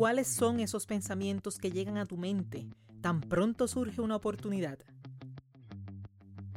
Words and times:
cuáles 0.00 0.28
son 0.28 0.60
esos 0.60 0.86
pensamientos 0.86 1.58
que 1.58 1.70
llegan 1.70 1.98
a 1.98 2.06
tu 2.06 2.16
mente 2.16 2.66
tan 3.02 3.20
pronto 3.20 3.68
surge 3.68 4.00
una 4.00 4.16
oportunidad. 4.16 4.78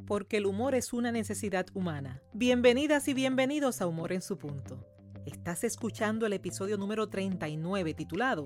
Porque 0.07 0.37
el 0.37 0.45
humor 0.45 0.75
es 0.75 0.93
una 0.93 1.11
necesidad 1.11 1.65
humana. 1.73 2.21
Bienvenidas 2.31 3.09
y 3.09 3.13
bienvenidos 3.13 3.81
a 3.81 3.87
Humor 3.87 4.13
en 4.13 4.21
su 4.21 4.37
punto. 4.37 4.87
Estás 5.25 5.65
escuchando 5.65 6.25
el 6.25 6.31
episodio 6.31 6.77
número 6.77 7.09
39 7.09 7.93
titulado 7.93 8.45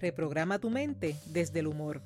Reprograma 0.00 0.58
tu 0.58 0.68
mente 0.68 1.14
desde 1.26 1.60
el 1.60 1.68
humor. 1.68 2.02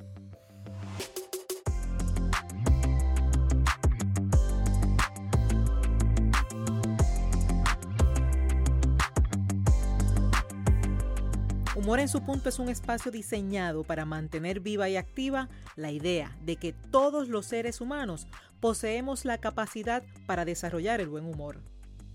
Humor 11.88 12.00
en 12.00 12.08
su 12.08 12.20
punto 12.20 12.50
es 12.50 12.58
un 12.58 12.68
espacio 12.68 13.10
diseñado 13.10 13.82
para 13.82 14.04
mantener 14.04 14.60
viva 14.60 14.90
y 14.90 14.96
activa 14.96 15.48
la 15.74 15.90
idea 15.90 16.36
de 16.44 16.56
que 16.56 16.74
todos 16.74 17.30
los 17.30 17.46
seres 17.46 17.80
humanos 17.80 18.26
poseemos 18.60 19.24
la 19.24 19.38
capacidad 19.38 20.02
para 20.26 20.44
desarrollar 20.44 21.00
el 21.00 21.08
buen 21.08 21.24
humor. 21.24 21.62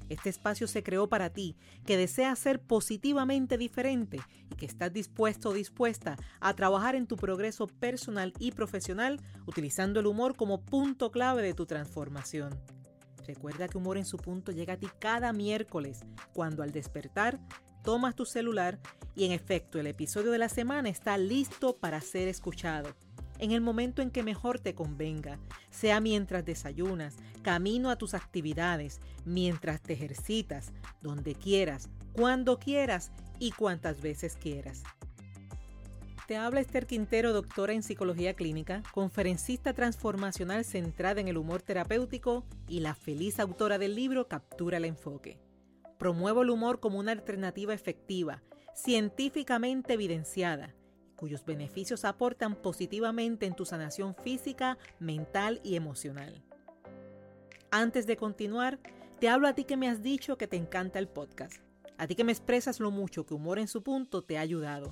Este 0.10 0.30
espacio 0.30 0.68
se 0.68 0.84
creó 0.84 1.10
para 1.10 1.32
ti, 1.32 1.56
que 1.88 1.98
deseas 1.98 2.38
ser 2.38 2.62
positivamente 2.62 3.58
diferente 3.58 4.20
y 4.52 4.54
que 4.54 4.68
estás 4.68 4.94
dispuesto 4.94 5.50
o 5.50 5.54
dispuesta 5.54 6.18
a 6.40 6.54
trabajar 6.54 6.94
en 6.94 7.08
tu 7.08 7.16
progreso 7.16 7.66
personal 7.66 8.32
y 8.38 8.52
profesional 8.52 9.20
utilizando 9.48 10.02
el 10.02 10.06
humor 10.06 10.36
como 10.36 10.62
punto 10.62 11.10
clave 11.10 11.42
de 11.42 11.56
tu 11.56 11.66
transformación. 11.66 12.54
Recuerda 13.26 13.68
que 13.68 13.78
Humor 13.78 13.98
en 13.98 14.06
su 14.06 14.18
punto 14.18 14.52
llega 14.52 14.74
a 14.74 14.78
ti 14.78 14.88
cada 15.00 15.34
miércoles, 15.34 16.02
cuando 16.34 16.62
al 16.62 16.72
despertar 16.72 17.40
tomas 17.84 18.16
tu 18.16 18.26
celular 18.26 18.80
y 19.16 19.26
en 19.26 19.32
efecto 19.32 19.80
el 19.80 19.88
episodio 19.88 20.32
de 20.32 20.40
la 20.40 20.50
semana 20.50 20.90
está 20.90 21.18
listo 21.18 21.76
para 21.78 22.02
ser 22.02 22.28
escuchado. 22.28 22.96
En 23.40 23.52
el 23.52 23.62
momento 23.62 24.02
en 24.02 24.10
que 24.10 24.24
mejor 24.24 24.60
te 24.60 24.74
convenga, 24.74 25.38
sea 25.70 26.00
mientras 26.00 26.46
desayunas, 26.46 27.16
camino 27.42 27.90
a 27.90 27.98
tus 27.98 28.14
actividades, 28.14 29.02
mientras 29.26 29.82
te 29.82 29.94
ejercitas, 29.94 30.72
donde 31.02 31.36
quieras, 31.36 31.90
cuando 32.14 32.58
quieras 32.58 33.12
y 33.40 33.52
cuantas 33.52 34.02
veces 34.02 34.38
quieras. 34.38 34.84
Te 36.28 36.38
habla 36.38 36.62
Esther 36.62 36.88
Quintero, 36.88 37.34
doctora 37.34 37.74
en 37.74 37.84
psicología 37.84 38.34
clínica, 38.34 38.82
conferencista 38.94 39.74
transformacional 39.74 40.64
centrada 40.64 41.20
en 41.20 41.28
el 41.28 41.38
humor 41.38 41.62
terapéutico 41.62 42.46
y 42.66 42.80
la 42.80 42.96
feliz 42.96 43.42
autora 43.42 43.78
del 43.78 43.96
libro 43.96 44.30
Captura 44.30 44.78
el 44.78 44.86
enfoque. 44.86 45.38
Promuevo 46.04 46.42
el 46.42 46.50
humor 46.50 46.82
como 46.82 47.00
una 47.00 47.14
alternativa 47.14 47.74
efectiva, 47.74 48.44
científicamente 48.76 49.94
evidenciada, 49.94 50.76
cuyos 51.16 51.46
beneficios 51.46 52.04
aportan 52.04 52.58
positivamente 52.58 53.46
en 53.46 53.56
tu 53.56 53.64
sanación 53.64 54.14
física, 54.14 54.78
mental 55.00 55.62
y 55.64 55.78
emocional. 55.78 56.44
Antes 57.72 58.06
de 58.06 58.18
continuar, 58.18 58.82
te 59.22 59.30
hablo 59.30 59.48
a 59.48 59.54
ti 59.54 59.64
que 59.64 59.78
me 59.78 59.88
has 59.88 60.04
dicho 60.04 60.38
que 60.38 60.46
te 60.46 60.58
encanta 60.58 61.00
el 61.00 61.08
podcast, 61.08 61.62
a 61.98 62.06
ti 62.06 62.16
que 62.16 62.26
me 62.26 62.34
expresas 62.34 62.82
lo 62.82 62.92
mucho 62.92 63.26
que 63.26 63.34
Humor 63.34 63.58
en 63.58 63.70
su 63.70 63.82
punto 63.82 64.24
te 64.24 64.38
ha 64.38 64.42
ayudado, 64.42 64.92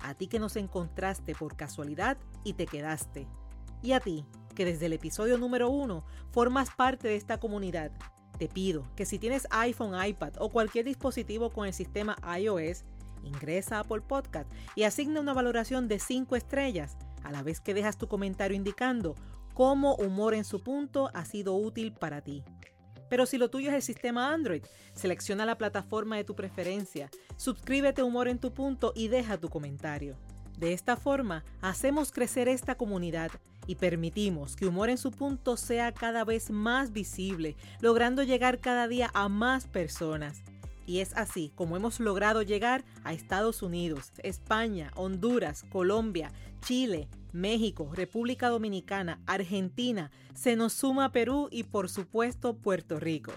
a 0.00 0.12
ti 0.16 0.26
que 0.26 0.38
nos 0.38 0.56
encontraste 0.56 1.34
por 1.34 1.56
casualidad 1.56 2.18
y 2.44 2.52
te 2.52 2.66
quedaste, 2.66 3.26
y 3.80 3.92
a 3.92 4.00
ti 4.00 4.26
que 4.54 4.66
desde 4.66 4.84
el 4.84 4.92
episodio 4.92 5.38
número 5.38 5.70
uno 5.70 6.04
formas 6.30 6.68
parte 6.76 7.08
de 7.08 7.16
esta 7.16 7.40
comunidad 7.40 7.90
te 8.38 8.48
pido 8.48 8.84
que 8.96 9.06
si 9.06 9.18
tienes 9.18 9.46
iPhone, 9.50 9.94
iPad 10.04 10.34
o 10.38 10.48
cualquier 10.48 10.84
dispositivo 10.84 11.50
con 11.50 11.66
el 11.66 11.72
sistema 11.72 12.16
iOS, 12.38 12.84
ingresa 13.22 13.76
a 13.76 13.80
Apple 13.80 14.00
Podcast 14.00 14.50
y 14.74 14.82
asigna 14.82 15.20
una 15.20 15.32
valoración 15.32 15.88
de 15.88 15.98
5 15.98 16.36
estrellas, 16.36 16.96
a 17.22 17.30
la 17.30 17.42
vez 17.42 17.60
que 17.60 17.74
dejas 17.74 17.98
tu 17.98 18.08
comentario 18.08 18.56
indicando 18.56 19.14
cómo 19.54 19.94
Humor 19.96 20.34
en 20.34 20.44
su 20.44 20.60
punto 20.60 21.10
ha 21.14 21.24
sido 21.24 21.54
útil 21.54 21.92
para 21.92 22.20
ti. 22.22 22.42
Pero 23.08 23.26
si 23.26 23.36
lo 23.36 23.50
tuyo 23.50 23.68
es 23.68 23.74
el 23.74 23.82
sistema 23.82 24.32
Android, 24.32 24.64
selecciona 24.94 25.44
la 25.44 25.58
plataforma 25.58 26.16
de 26.16 26.24
tu 26.24 26.34
preferencia, 26.34 27.10
suscríbete 27.36 28.00
a 28.00 28.04
Humor 28.04 28.28
en 28.28 28.38
tu 28.38 28.54
punto 28.54 28.92
y 28.96 29.08
deja 29.08 29.38
tu 29.38 29.48
comentario. 29.48 30.16
De 30.56 30.72
esta 30.72 30.96
forma, 30.96 31.44
hacemos 31.60 32.12
crecer 32.12 32.48
esta 32.48 32.76
comunidad 32.76 33.30
y 33.66 33.76
permitimos 33.76 34.56
que 34.56 34.66
Humor 34.66 34.90
en 34.90 34.98
su 34.98 35.10
punto 35.10 35.56
sea 35.56 35.92
cada 35.92 36.24
vez 36.24 36.50
más 36.50 36.92
visible, 36.92 37.56
logrando 37.80 38.22
llegar 38.22 38.60
cada 38.60 38.88
día 38.88 39.10
a 39.14 39.28
más 39.28 39.66
personas. 39.66 40.42
Y 40.86 40.98
es 40.98 41.16
así 41.16 41.52
como 41.54 41.76
hemos 41.76 42.00
logrado 42.00 42.42
llegar 42.42 42.84
a 43.04 43.12
Estados 43.12 43.62
Unidos, 43.62 44.12
España, 44.22 44.90
Honduras, 44.96 45.64
Colombia, 45.70 46.32
Chile, 46.60 47.08
México, 47.32 47.90
República 47.92 48.48
Dominicana, 48.48 49.20
Argentina, 49.26 50.10
se 50.34 50.56
nos 50.56 50.72
suma 50.72 51.12
Perú 51.12 51.48
y 51.50 51.64
por 51.64 51.88
supuesto 51.88 52.56
Puerto 52.56 52.98
Rico. 52.98 53.32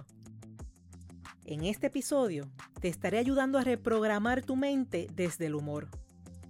En 1.46 1.64
este 1.64 1.88
episodio 1.88 2.50
te 2.82 2.88
estaré 2.88 3.20
ayudando 3.20 3.60
a 3.60 3.64
reprogramar 3.64 4.42
tu 4.42 4.56
mente 4.56 5.08
desde 5.16 5.46
el 5.46 5.56
humor. 5.56 5.88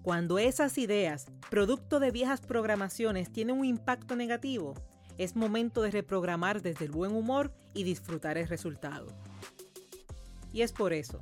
Cuando 0.05 0.37
esas 0.37 0.77
ideas, 0.77 1.25
producto 1.49 1.99
de 1.99 2.11
viejas 2.11 2.39
programaciones, 2.39 3.31
tienen 3.31 3.57
un 3.57 3.65
impacto 3.65 4.15
negativo, 4.15 4.75
es 5.17 5.35
momento 5.35 5.81
de 5.81 5.89
reprogramar 5.89 6.61
desde 6.61 6.85
el 6.85 6.91
buen 6.91 7.15
humor 7.15 7.51
y 7.73 7.85
disfrutar 7.85 8.37
el 8.37 8.47
resultado. 8.47 9.07
Y 10.53 10.61
es 10.61 10.73
por 10.73 10.93
eso 10.93 11.21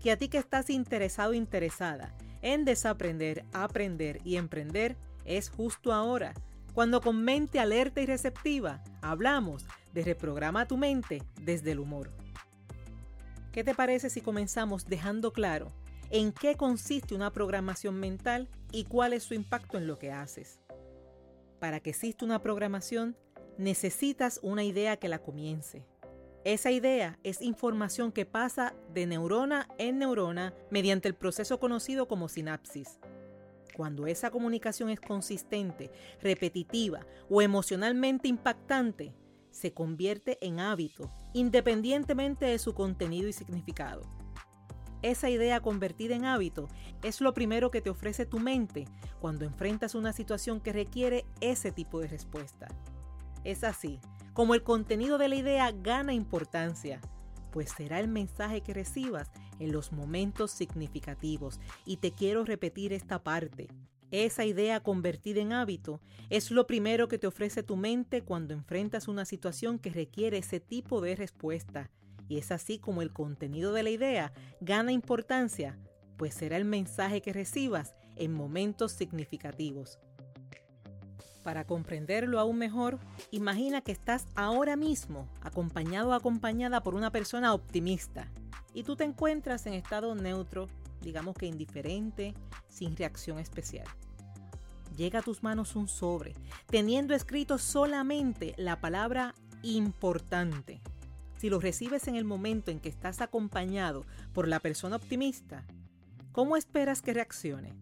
que 0.00 0.12
a 0.12 0.16
ti 0.16 0.28
que 0.28 0.38
estás 0.38 0.70
interesado 0.70 1.34
interesada 1.34 2.16
en 2.40 2.64
desaprender, 2.64 3.44
aprender 3.52 4.18
y 4.24 4.36
emprender, 4.36 4.96
es 5.26 5.50
justo 5.50 5.92
ahora, 5.92 6.32
cuando 6.72 7.02
con 7.02 7.22
mente 7.22 7.60
alerta 7.60 8.00
y 8.00 8.06
receptiva 8.06 8.82
hablamos 9.02 9.66
de 9.92 10.04
reprograma 10.04 10.66
tu 10.66 10.78
mente 10.78 11.22
desde 11.38 11.72
el 11.72 11.80
humor. 11.80 12.10
¿Qué 13.52 13.62
te 13.62 13.74
parece 13.74 14.08
si 14.08 14.22
comenzamos 14.22 14.86
dejando 14.86 15.34
claro 15.34 15.70
en 16.12 16.30
qué 16.32 16.56
consiste 16.56 17.14
una 17.14 17.32
programación 17.32 17.98
mental 17.98 18.50
y 18.70 18.84
cuál 18.84 19.14
es 19.14 19.22
su 19.22 19.32
impacto 19.32 19.78
en 19.78 19.86
lo 19.86 19.98
que 19.98 20.12
haces. 20.12 20.60
Para 21.58 21.80
que 21.80 21.90
exista 21.90 22.26
una 22.26 22.42
programación, 22.42 23.16
necesitas 23.56 24.38
una 24.42 24.62
idea 24.62 24.98
que 24.98 25.08
la 25.08 25.20
comience. 25.20 25.86
Esa 26.44 26.70
idea 26.70 27.18
es 27.22 27.40
información 27.40 28.12
que 28.12 28.26
pasa 28.26 28.74
de 28.92 29.06
neurona 29.06 29.68
en 29.78 29.98
neurona 29.98 30.54
mediante 30.70 31.08
el 31.08 31.14
proceso 31.14 31.58
conocido 31.58 32.08
como 32.08 32.28
sinapsis. 32.28 32.98
Cuando 33.74 34.06
esa 34.06 34.30
comunicación 34.30 34.90
es 34.90 35.00
consistente, 35.00 35.90
repetitiva 36.20 37.06
o 37.30 37.40
emocionalmente 37.40 38.28
impactante, 38.28 39.14
se 39.50 39.72
convierte 39.72 40.36
en 40.46 40.60
hábito, 40.60 41.10
independientemente 41.32 42.44
de 42.44 42.58
su 42.58 42.74
contenido 42.74 43.28
y 43.28 43.32
significado. 43.32 44.21
Esa 45.02 45.28
idea 45.28 45.60
convertida 45.60 46.14
en 46.14 46.24
hábito 46.24 46.68
es 47.02 47.20
lo 47.20 47.34
primero 47.34 47.72
que 47.72 47.80
te 47.80 47.90
ofrece 47.90 48.24
tu 48.24 48.38
mente 48.38 48.86
cuando 49.20 49.44
enfrentas 49.44 49.96
una 49.96 50.12
situación 50.12 50.60
que 50.60 50.72
requiere 50.72 51.24
ese 51.40 51.72
tipo 51.72 51.98
de 52.00 52.06
respuesta. 52.06 52.68
Es 53.42 53.64
así, 53.64 53.98
como 54.32 54.54
el 54.54 54.62
contenido 54.62 55.18
de 55.18 55.28
la 55.28 55.34
idea 55.34 55.72
gana 55.72 56.14
importancia, 56.14 57.00
pues 57.50 57.70
será 57.70 57.98
el 57.98 58.06
mensaje 58.06 58.60
que 58.60 58.74
recibas 58.74 59.32
en 59.58 59.72
los 59.72 59.90
momentos 59.90 60.52
significativos. 60.52 61.60
Y 61.84 61.96
te 61.96 62.12
quiero 62.12 62.44
repetir 62.44 62.92
esta 62.92 63.22
parte. 63.22 63.68
Esa 64.12 64.44
idea 64.44 64.80
convertida 64.80 65.40
en 65.40 65.52
hábito 65.52 66.00
es 66.30 66.52
lo 66.52 66.66
primero 66.68 67.08
que 67.08 67.18
te 67.18 67.26
ofrece 67.26 67.64
tu 67.64 67.76
mente 67.76 68.22
cuando 68.22 68.54
enfrentas 68.54 69.08
una 69.08 69.24
situación 69.24 69.80
que 69.80 69.90
requiere 69.90 70.38
ese 70.38 70.60
tipo 70.60 71.00
de 71.00 71.16
respuesta 71.16 71.90
y 72.32 72.38
es 72.38 72.50
así 72.50 72.78
como 72.78 73.02
el 73.02 73.12
contenido 73.12 73.74
de 73.74 73.82
la 73.82 73.90
idea 73.90 74.32
gana 74.62 74.90
importancia, 74.90 75.78
pues 76.16 76.32
será 76.32 76.56
el 76.56 76.64
mensaje 76.64 77.20
que 77.20 77.34
recibas 77.34 77.94
en 78.16 78.32
momentos 78.32 78.92
significativos. 78.92 79.98
Para 81.44 81.66
comprenderlo 81.66 82.40
aún 82.40 82.56
mejor, 82.56 82.98
imagina 83.32 83.82
que 83.82 83.92
estás 83.92 84.28
ahora 84.34 84.76
mismo 84.76 85.28
acompañado 85.42 86.08
o 86.08 86.12
acompañada 86.14 86.82
por 86.82 86.94
una 86.94 87.10
persona 87.10 87.52
optimista 87.52 88.32
y 88.72 88.84
tú 88.84 88.96
te 88.96 89.04
encuentras 89.04 89.66
en 89.66 89.74
estado 89.74 90.14
neutro, 90.14 90.68
digamos 91.02 91.36
que 91.36 91.44
indiferente, 91.44 92.32
sin 92.66 92.96
reacción 92.96 93.40
especial. 93.40 93.86
Llega 94.96 95.18
a 95.18 95.22
tus 95.22 95.42
manos 95.42 95.76
un 95.76 95.86
sobre, 95.86 96.32
teniendo 96.66 97.14
escrito 97.14 97.58
solamente 97.58 98.54
la 98.56 98.80
palabra 98.80 99.34
importante 99.62 100.80
si 101.42 101.50
lo 101.50 101.58
recibes 101.58 102.06
en 102.06 102.14
el 102.14 102.24
momento 102.24 102.70
en 102.70 102.78
que 102.78 102.88
estás 102.88 103.20
acompañado 103.20 104.06
por 104.32 104.46
la 104.46 104.60
persona 104.60 104.94
optimista, 104.94 105.66
¿cómo 106.30 106.56
esperas 106.56 107.02
que 107.02 107.14
reaccione? 107.14 107.72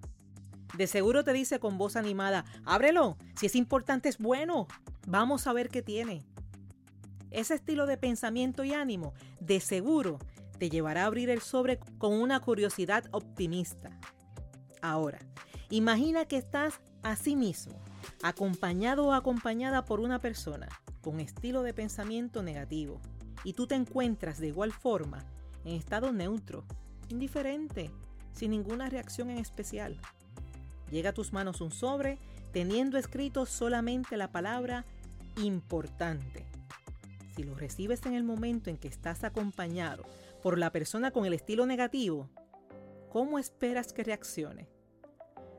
De 0.79 0.87
seguro 0.87 1.25
te 1.25 1.35
dice 1.35 1.61
con 1.61 1.77
voz 1.77 1.95
animada, 1.97 2.47
ábrelo, 2.65 3.19
si 3.39 3.45
es 3.45 3.55
importante 3.55 4.09
es 4.09 4.17
bueno, 4.17 4.67
vamos 5.07 5.47
a 5.47 5.53
ver 5.53 5.69
qué 5.69 5.83
tiene. 5.83 6.25
Ese 7.31 7.53
estilo 7.53 7.85
de 7.85 7.99
pensamiento 7.99 8.65
y 8.65 8.73
ánimo, 8.73 9.13
de 9.41 9.61
seguro, 9.61 10.19
te 10.59 10.71
llevará 10.71 11.03
a 11.03 11.09
abrir 11.09 11.29
el 11.29 11.43
sobre 11.43 11.81
con 11.99 12.15
una 12.15 12.41
curiosidad 12.41 13.05
optimista. 13.11 13.91
Ahora, 14.81 15.19
imagina 15.69 16.25
que 16.25 16.39
estás 16.39 16.81
a 17.03 17.15
sí 17.15 17.37
mismo, 17.37 17.79
acompañado 18.23 19.09
o 19.09 19.13
acompañada 19.13 19.85
por 19.85 20.01
una 20.01 20.19
persona 20.19 20.67
con 21.03 21.21
estilo 21.21 21.63
de 21.63 21.75
pensamiento 21.75 22.43
negativo, 22.43 23.03
y 23.45 23.55
tú 23.55 23.67
te 23.67 23.75
encuentras 23.75 24.39
de 24.39 24.49
igual 24.49 24.73
forma 24.73 25.25
en 25.65 25.75
estado 25.75 26.13
neutro, 26.13 26.65
indiferente, 27.09 27.91
sin 28.33 28.51
ninguna 28.53 28.89
reacción 28.89 29.31
en 29.31 29.39
especial. 29.39 29.99
Llega 30.91 31.11
a 31.11 31.15
tus 31.15 31.33
manos 31.33 31.61
un 31.61 31.71
sobre 31.71 32.19
teniendo 32.53 32.99
escrito 32.99 33.47
solamente 33.47 34.17
la 34.17 34.33
palabra 34.33 34.85
importante. 35.37 36.47
Si 37.35 37.45
lo 37.45 37.55
recibes 37.55 38.05
en 38.07 38.15
el 38.15 38.25
momento 38.25 38.71
en 38.71 38.77
que 38.77 38.89
estás 38.89 39.25
acompañado 39.25 40.05
por 40.43 40.59
la 40.59 40.73
persona 40.73 41.11
con 41.11 41.27
el 41.27 41.33
estilo 41.33 41.67
negativo, 41.67 42.29
¿cómo 43.09 43.39
esperas 43.39 43.93
que 43.93 44.05
reaccione? 44.05 44.69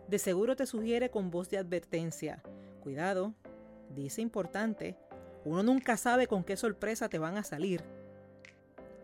De 0.07 0.19
seguro 0.19 0.55
te 0.55 0.65
sugiere 0.65 1.09
con 1.09 1.31
voz 1.31 1.49
de 1.49 1.57
advertencia, 1.57 2.43
cuidado, 2.81 3.33
dice 3.95 4.21
importante, 4.21 4.97
uno 5.45 5.63
nunca 5.63 5.97
sabe 5.97 6.27
con 6.27 6.43
qué 6.43 6.57
sorpresa 6.57 7.09
te 7.09 7.19
van 7.19 7.37
a 7.37 7.43
salir. 7.43 7.83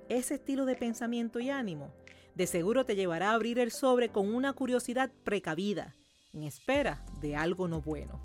Ese 0.10 0.36
estilo 0.36 0.66
de 0.66 0.76
pensamiento 0.76 1.40
y 1.40 1.50
ánimo 1.50 1.92
de 2.38 2.46
seguro 2.46 2.86
te 2.86 2.96
llevará 2.96 3.32
a 3.32 3.34
abrir 3.34 3.58
el 3.58 3.72
sobre 3.72 4.10
con 4.10 4.34
una 4.34 4.54
curiosidad 4.54 5.12
precavida, 5.24 5.96
en 6.34 6.44
espera 6.44 7.04
de 7.20 7.36
algo 7.36 7.68
no 7.68 7.82
bueno. 7.82 8.22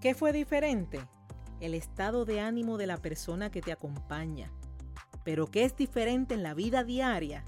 ¿Qué 0.00 0.14
fue 0.14 0.32
diferente? 0.32 1.00
El 1.60 1.74
estado 1.74 2.24
de 2.24 2.40
ánimo 2.40 2.78
de 2.78 2.86
la 2.86 2.98
persona 2.98 3.50
que 3.50 3.62
te 3.62 3.72
acompaña. 3.72 4.52
Pero 5.24 5.48
¿qué 5.48 5.64
es 5.64 5.76
diferente 5.76 6.34
en 6.34 6.44
la 6.44 6.54
vida 6.54 6.84
diaria? 6.84 7.42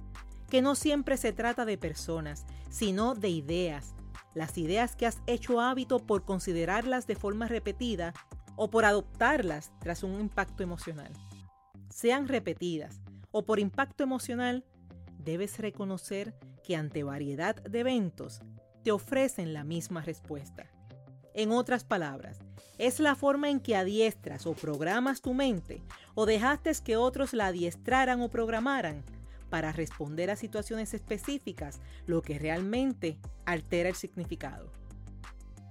Que 0.51 0.63
no 0.63 0.75
siempre 0.75 1.17
se 1.17 1.33
trata 1.33 1.65
de 1.65 1.79
personas, 1.79 2.45
sino 2.71 3.15
de 3.15 3.29
ideas. 3.29 3.95
Las 4.35 4.59
ideas 4.59 4.97
que 4.97 5.07
has 5.07 5.19
hecho 5.29 5.61
hábito 5.61 6.01
por 6.01 6.25
considerarlas 6.25 7.07
de 7.07 7.15
forma 7.15 7.47
repetida 7.47 8.15
o 8.59 8.69
por 8.69 8.85
adoptarlas 8.85 9.71
tras 9.79 10.03
un 10.03 10.21
impacto 10.21 10.63
emocional. 10.63 11.13
Sean 11.89 12.29
repetidas 12.29 13.01
o 13.31 13.47
por 13.47 13.61
impacto 13.61 14.03
emocional, 14.03 14.65
debes 15.19 15.59
reconocer 15.59 16.35
que 16.65 16.77
ante 16.77 17.05
variedad 17.05 17.55
de 17.55 17.81
eventos 17.81 18.43
te 18.83 18.91
ofrecen 18.91 19.55
la 19.55 19.65
misma 19.65 20.03
respuesta. 20.03 20.67
En 21.35 21.53
otras 21.53 21.85
palabras, 21.85 22.41
es 22.79 22.99
la 22.99 23.15
forma 23.15 23.49
en 23.49 23.61
que 23.61 23.77
adiestras 23.77 24.45
o 24.47 24.55
programas 24.55 25.21
tu 25.21 25.35
mente 25.35 25.83
o 26.15 26.27
dejaste 26.27 26.73
que 26.85 26.97
otros 26.97 27.33
la 27.33 27.47
adiestraran 27.47 28.21
o 28.23 28.29
programaran 28.29 29.05
para 29.51 29.73
responder 29.73 30.31
a 30.31 30.37
situaciones 30.37 30.95
específicas 30.95 31.81
lo 32.07 32.23
que 32.23 32.39
realmente 32.39 33.19
altera 33.47 33.89
el 33.89 33.95
significado. 33.95 34.73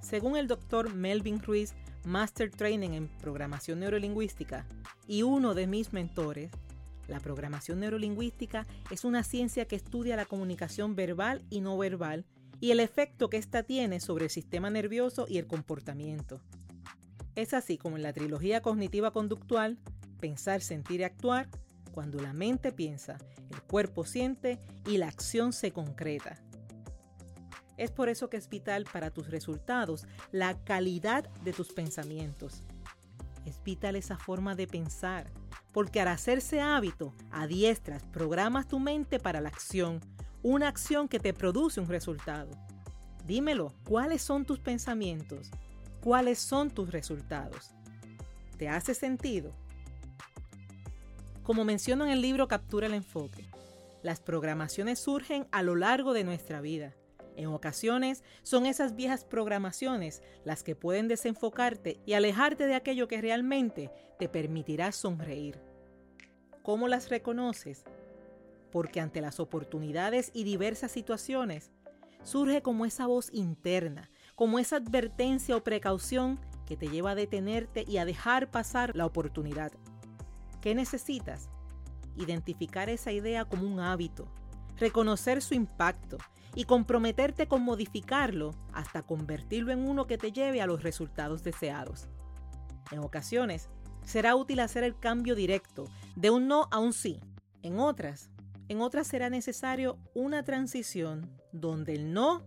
Según 0.02 0.38
el 0.38 0.48
doctor 0.48 0.94
Melvin 0.94 1.42
Ruiz, 1.42 1.76
Master 2.08 2.50
Training 2.50 2.92
en 2.92 3.10
Programación 3.10 3.82
Neurolingüística 3.82 4.66
y 5.08 5.24
uno 5.24 5.54
de 5.54 5.68
mis 5.68 5.92
mentores, 5.92 6.52
la 7.10 7.20
programación 7.20 7.82
neurolingüística 7.82 8.66
es 8.92 9.04
una 9.04 9.24
ciencia 9.24 9.66
que 9.66 9.76
estudia 9.76 10.16
la 10.16 10.24
comunicación 10.24 10.96
verbal 10.96 11.44
y 11.50 11.60
no 11.60 11.78
verbal 11.78 12.26
y 12.62 12.72
el 12.72 12.80
efecto 12.80 13.30
que 13.30 13.36
ésta 13.36 13.64
tiene 13.64 14.00
sobre 14.00 14.26
el 14.26 14.32
sistema 14.32 14.70
nervioso 14.70 15.26
y 15.28 15.38
el 15.38 15.48
comportamiento. 15.48 16.40
Es 17.36 17.54
así 17.54 17.78
como 17.78 17.98
en 17.98 18.04
la 18.04 18.14
trilogía 18.14 18.62
cognitiva 18.62 19.12
conductual, 19.12 19.78
pensar, 20.22 20.62
sentir 20.62 21.02
y 21.02 21.04
actuar, 21.04 21.50
cuando 21.92 22.22
la 22.22 22.32
mente 22.32 22.72
piensa, 22.72 23.18
el 23.52 23.62
cuerpo 23.64 24.06
siente 24.06 24.60
y 24.86 24.98
la 24.98 25.10
acción 25.10 25.52
se 25.52 25.74
concreta. 25.74 26.42
Es 27.78 27.92
por 27.92 28.10
eso 28.10 28.30
que 28.30 28.38
es 28.38 28.50
vital 28.50 28.86
para 28.92 29.12
tus 29.12 29.30
resultados 29.30 30.06
la 30.32 30.58
calidad 30.64 31.30
de 31.44 31.54
tus 31.54 31.72
pensamientos. 31.72 32.64
Es 33.46 33.64
vital 33.64 33.96
esa 33.96 34.18
forma 34.18 34.56
de 34.56 34.68
pensar, 34.68 35.32
porque 35.72 36.02
al 36.02 36.10
hacerse 36.10 36.60
hábito, 36.60 37.14
adiestras, 37.32 38.04
programas 38.04 38.68
tu 38.68 38.80
mente 38.80 39.20
para 39.20 39.42
la 39.42 39.50
acción, 39.50 40.02
una 40.44 40.68
acción 40.68 41.08
que 41.08 41.20
te 41.20 41.34
produce 41.34 41.80
un 41.80 41.88
resultado. 41.88 42.50
Dímelo, 43.26 43.74
¿cuáles 43.88 44.22
son 44.22 44.46
tus 44.46 44.60
pensamientos? 44.60 45.52
¿Cuáles 46.02 46.40
son 46.40 46.72
tus 46.72 46.92
resultados? 46.92 47.72
¿Te 48.58 48.70
hace 48.70 48.94
sentido? 48.94 49.54
Como 51.44 51.64
menciono 51.64 52.06
en 52.06 52.12
el 52.12 52.22
libro 52.22 52.48
Captura 52.48 52.88
el 52.88 52.94
Enfoque, 52.94 53.48
las 54.02 54.20
programaciones 54.20 55.00
surgen 55.00 55.48
a 55.52 55.64
lo 55.64 55.76
largo 55.76 56.14
de 56.14 56.24
nuestra 56.24 56.60
vida. 56.62 56.94
En 57.38 57.48
ocasiones 57.48 58.24
son 58.44 58.66
esas 58.66 58.96
viejas 58.96 59.24
programaciones 59.24 60.22
las 60.44 60.64
que 60.64 60.76
pueden 60.76 61.08
desenfocarte 61.08 62.02
y 62.06 62.14
alejarte 62.14 62.68
de 62.68 62.76
aquello 62.76 63.08
que 63.08 63.22
realmente 63.22 63.90
te 64.20 64.28
permitirá 64.28 64.92
sonreír. 64.92 65.58
¿Cómo 66.64 66.90
las 66.90 67.10
reconoces? 67.10 67.86
porque 68.72 69.00
ante 69.00 69.22
las 69.22 69.40
oportunidades 69.40 70.32
y 70.34 70.44
diversas 70.44 70.92
situaciones 70.92 71.72
surge 72.24 72.62
como 72.62 72.86
esa 72.86 73.08
voz 73.08 73.30
interna, 73.34 74.10
como 74.36 74.60
esa 74.60 74.78
advertencia 74.78 75.56
o 75.56 75.64
precaución 75.64 76.40
que 76.66 76.78
te 76.78 76.88
lleva 76.88 77.12
a 77.12 77.16
detenerte 77.16 77.86
y 77.88 77.98
a 77.98 78.06
dejar 78.06 78.52
pasar 78.52 78.96
la 78.96 79.06
oportunidad. 79.06 79.72
¿Qué 80.62 80.76
necesitas? 80.76 81.50
Identificar 82.18 82.90
esa 82.90 83.12
idea 83.12 83.46
como 83.46 83.66
un 83.66 83.80
hábito, 83.80 84.28
reconocer 84.78 85.42
su 85.42 85.54
impacto 85.54 86.18
y 86.56 86.64
comprometerte 86.64 87.48
con 87.48 87.62
modificarlo 87.62 88.56
hasta 88.74 89.04
convertirlo 89.04 89.72
en 89.72 89.88
uno 89.88 90.08
que 90.08 90.18
te 90.18 90.32
lleve 90.32 90.62
a 90.62 90.68
los 90.68 90.84
resultados 90.84 91.44
deseados. 91.44 92.08
En 92.92 93.00
ocasiones, 93.00 93.70
será 94.04 94.36
útil 94.36 94.60
hacer 94.60 94.84
el 94.84 94.98
cambio 94.98 95.36
directo 95.36 95.86
de 96.16 96.30
un 96.30 96.48
no 96.48 96.68
a 96.72 96.80
un 96.80 96.94
sí. 96.94 97.20
En 97.62 97.80
otras, 97.80 98.30
en 98.70 98.82
otras 98.82 99.08
será 99.08 99.30
necesario 99.30 100.00
una 100.14 100.44
transición 100.44 101.30
donde 101.52 101.94
el 101.94 102.14
no 102.14 102.44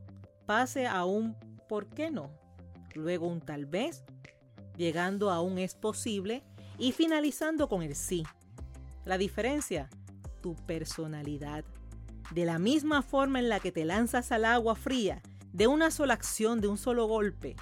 pase 0.46 0.86
a 0.86 1.04
un 1.04 1.36
¿por 1.68 1.86
qué 1.86 2.10
no? 2.10 2.30
Luego 2.94 3.28
un 3.28 3.40
tal 3.40 3.66
vez, 3.66 4.04
llegando 4.76 5.30
a 5.30 5.40
un 5.40 5.58
es 5.58 5.74
posible 5.74 6.42
y 6.78 6.92
finalizando 6.92 7.68
con 7.68 7.82
el 7.82 7.94
sí. 7.94 8.24
La 9.04 9.18
diferencia, 9.18 9.88
tu 10.40 10.56
personalidad. 10.56 11.64
De 12.32 12.44
la 12.44 12.58
misma 12.58 13.02
forma 13.02 13.40
en 13.40 13.48
la 13.48 13.58
que 13.60 13.72
te 13.72 13.84
lanzas 13.84 14.30
al 14.30 14.44
agua 14.44 14.76
fría, 14.76 15.20
de 15.52 15.66
una 15.66 15.90
sola 15.90 16.14
acción, 16.14 16.60
de 16.60 16.68
un 16.68 16.78
solo 16.78 17.06
golpe, 17.06 17.56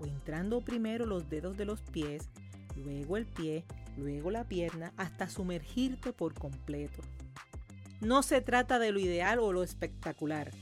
o 0.00 0.06
entrando 0.06 0.62
primero 0.62 1.04
los 1.04 1.28
dedos 1.28 1.56
de 1.56 1.66
los 1.66 1.82
pies, 1.82 2.30
luego 2.76 3.16
el 3.16 3.26
pie, 3.26 3.64
luego 3.98 4.30
la 4.30 4.44
pierna, 4.44 4.92
hasta 4.96 5.28
sumergirte 5.28 6.12
por 6.12 6.34
completo. 6.34 7.02
No 8.00 8.22
se 8.22 8.40
trata 8.40 8.78
de 8.78 8.92
lo 8.92 9.00
ideal 9.00 9.40
o 9.40 9.52
lo 9.52 9.62
espectacular. 9.62 10.52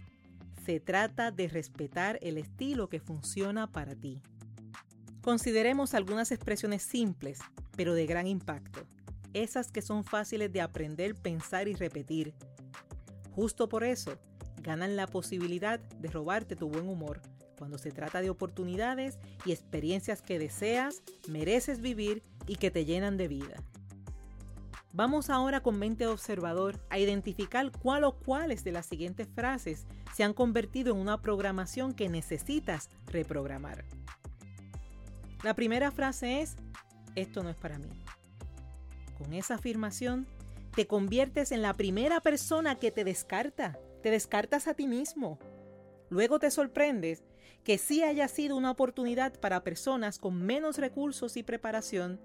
Se 0.64 0.80
trata 0.80 1.30
de 1.30 1.49
respetar 1.49 2.18
el 2.23 2.38
estilo 2.38 2.88
que 2.88 2.99
funciona 2.99 3.70
para 3.70 3.94
ti. 3.94 4.20
Consideremos 5.20 5.94
algunas 5.94 6.32
expresiones 6.32 6.82
simples, 6.82 7.40
pero 7.76 7.94
de 7.94 8.06
gran 8.06 8.26
impacto. 8.26 8.80
Esas 9.35 9.70
que 9.70 9.82
son 9.82 10.04
fáciles 10.04 10.50
de 10.52 10.62
aprender, 10.62 11.14
pensar 11.14 11.68
y 11.68 11.75
repetir. 11.75 12.35
Justo 13.37 13.69
por 13.69 13.85
eso, 13.85 14.19
ganan 14.62 14.97
la 14.97 15.07
posibilidad 15.07 15.78
de 15.78 16.09
robarte 16.09 16.57
tu 16.57 16.71
buen 16.71 16.88
humor 16.88 17.21
cuando 17.59 17.76
se 17.76 17.90
trata 17.90 18.23
de 18.23 18.31
oportunidades 18.31 19.19
y 19.45 19.52
experiencias 19.52 20.23
que 20.23 20.38
deseas, 20.38 21.02
mereces 21.28 21.83
vivir 21.83 22.23
y 22.47 22.57
que 22.57 22.71
te 22.71 22.87
llenan 22.87 23.19
de 23.19 23.28
vida. 23.28 23.62
Vamos 24.95 25.28
ahora 25.28 25.62
con 25.62 25.78
mente 25.78 26.07
observador 26.07 26.81
a 26.88 26.99
identificar 26.99 27.71
cuál 27.71 28.05
o 28.05 28.16
cuáles 28.16 28.64
de 28.64 28.73
las 28.73 28.87
siguientes 28.87 29.28
frases 29.28 29.87
se 30.14 30.25
han 30.25 30.33
convertido 30.33 30.95
en 30.95 31.00
una 31.00 31.21
programación 31.21 31.93
que 31.93 32.09
necesitas 32.09 32.88
reprogramar. 33.07 33.85
La 35.43 35.52
primera 35.52 35.90
frase 35.90 36.40
es, 36.40 36.57
esto 37.14 37.43
no 37.43 37.50
es 37.50 37.57
para 37.57 37.78
mí. 37.78 37.90
Con 39.19 39.35
esa 39.35 39.57
afirmación, 39.57 40.26
te 40.76 40.87
conviertes 40.87 41.50
en 41.50 41.62
la 41.62 41.75
primera 41.75 42.21
persona 42.21 42.78
que 42.78 42.92
te 42.92 43.02
descarta, 43.02 43.76
te 44.02 44.12
descartas 44.12 44.68
a 44.68 44.75
ti 44.75 44.87
mismo. 44.87 45.40
Luego 46.09 46.38
te 46.38 46.52
sorprendes 46.52 47.25
que 47.64 47.78
sí 47.78 48.04
haya 48.04 48.28
sido 48.28 48.56
una 48.56 48.71
oportunidad 48.71 49.40
para 49.40 49.64
personas 49.64 50.21
con 50.21 50.40
menos 50.40 50.78
recursos 50.78 51.37
y 51.37 51.42
preparación, 51.42 52.21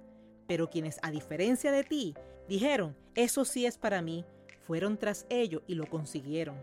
pero 0.45 0.69
quienes 0.69 0.99
a 1.01 1.09
diferencia 1.09 1.71
de 1.71 1.83
ti 1.83 2.13
Dijeron, 2.51 2.97
eso 3.15 3.45
sí 3.45 3.65
es 3.65 3.77
para 3.77 4.01
mí. 4.01 4.25
Fueron 4.67 4.97
tras 4.97 5.25
ello 5.29 5.63
y 5.67 5.75
lo 5.75 5.85
consiguieron. 5.85 6.57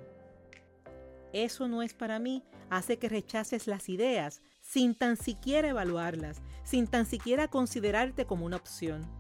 Eso 1.33 1.67
no 1.67 1.83
es 1.83 1.95
para 1.95 2.19
mí 2.19 2.43
hace 2.69 2.99
que 2.99 3.09
rechaces 3.09 3.67
las 3.67 3.89
ideas 3.89 4.43
sin 4.61 4.95
tan 4.95 5.17
siquiera 5.17 5.69
evaluarlas, 5.69 6.43
sin 6.63 6.87
tan 6.87 7.07
siquiera 7.07 7.49
considerarte 7.49 8.27
como 8.27 8.45
una 8.45 8.57
opción. 8.57 9.18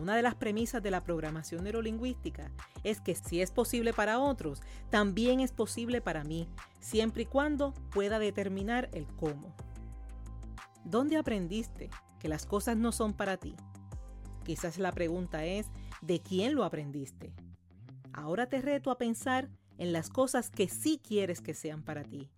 Una 0.00 0.16
de 0.16 0.22
las 0.22 0.34
premisas 0.34 0.82
de 0.82 0.90
la 0.90 1.04
programación 1.04 1.64
neurolingüística 1.64 2.50
es 2.82 3.00
que 3.00 3.14
si 3.14 3.40
es 3.40 3.52
posible 3.52 3.92
para 3.92 4.18
otros, 4.18 4.60
también 4.90 5.38
es 5.38 5.52
posible 5.52 6.00
para 6.00 6.24
mí, 6.24 6.48
siempre 6.80 7.22
y 7.22 7.26
cuando 7.26 7.74
pueda 7.90 8.18
determinar 8.18 8.88
el 8.92 9.06
cómo. 9.06 9.54
¿Dónde 10.84 11.16
aprendiste 11.16 11.90
que 12.18 12.28
las 12.28 12.44
cosas 12.44 12.76
no 12.76 12.90
son 12.90 13.12
para 13.12 13.36
ti? 13.36 13.54
Quizás 14.44 14.78
la 14.78 14.90
pregunta 14.90 15.44
es, 15.44 15.68
¿de 16.02 16.20
quién 16.20 16.56
lo 16.56 16.64
aprendiste? 16.64 17.32
Ahora 18.12 18.48
te 18.48 18.60
reto 18.60 18.90
a 18.90 18.98
pensar 18.98 19.48
en 19.78 19.92
las 19.92 20.10
cosas 20.10 20.50
que 20.50 20.68
sí 20.68 21.00
quieres 21.02 21.40
que 21.40 21.54
sean 21.54 21.82
para 21.82 22.02
ti. 22.02 22.28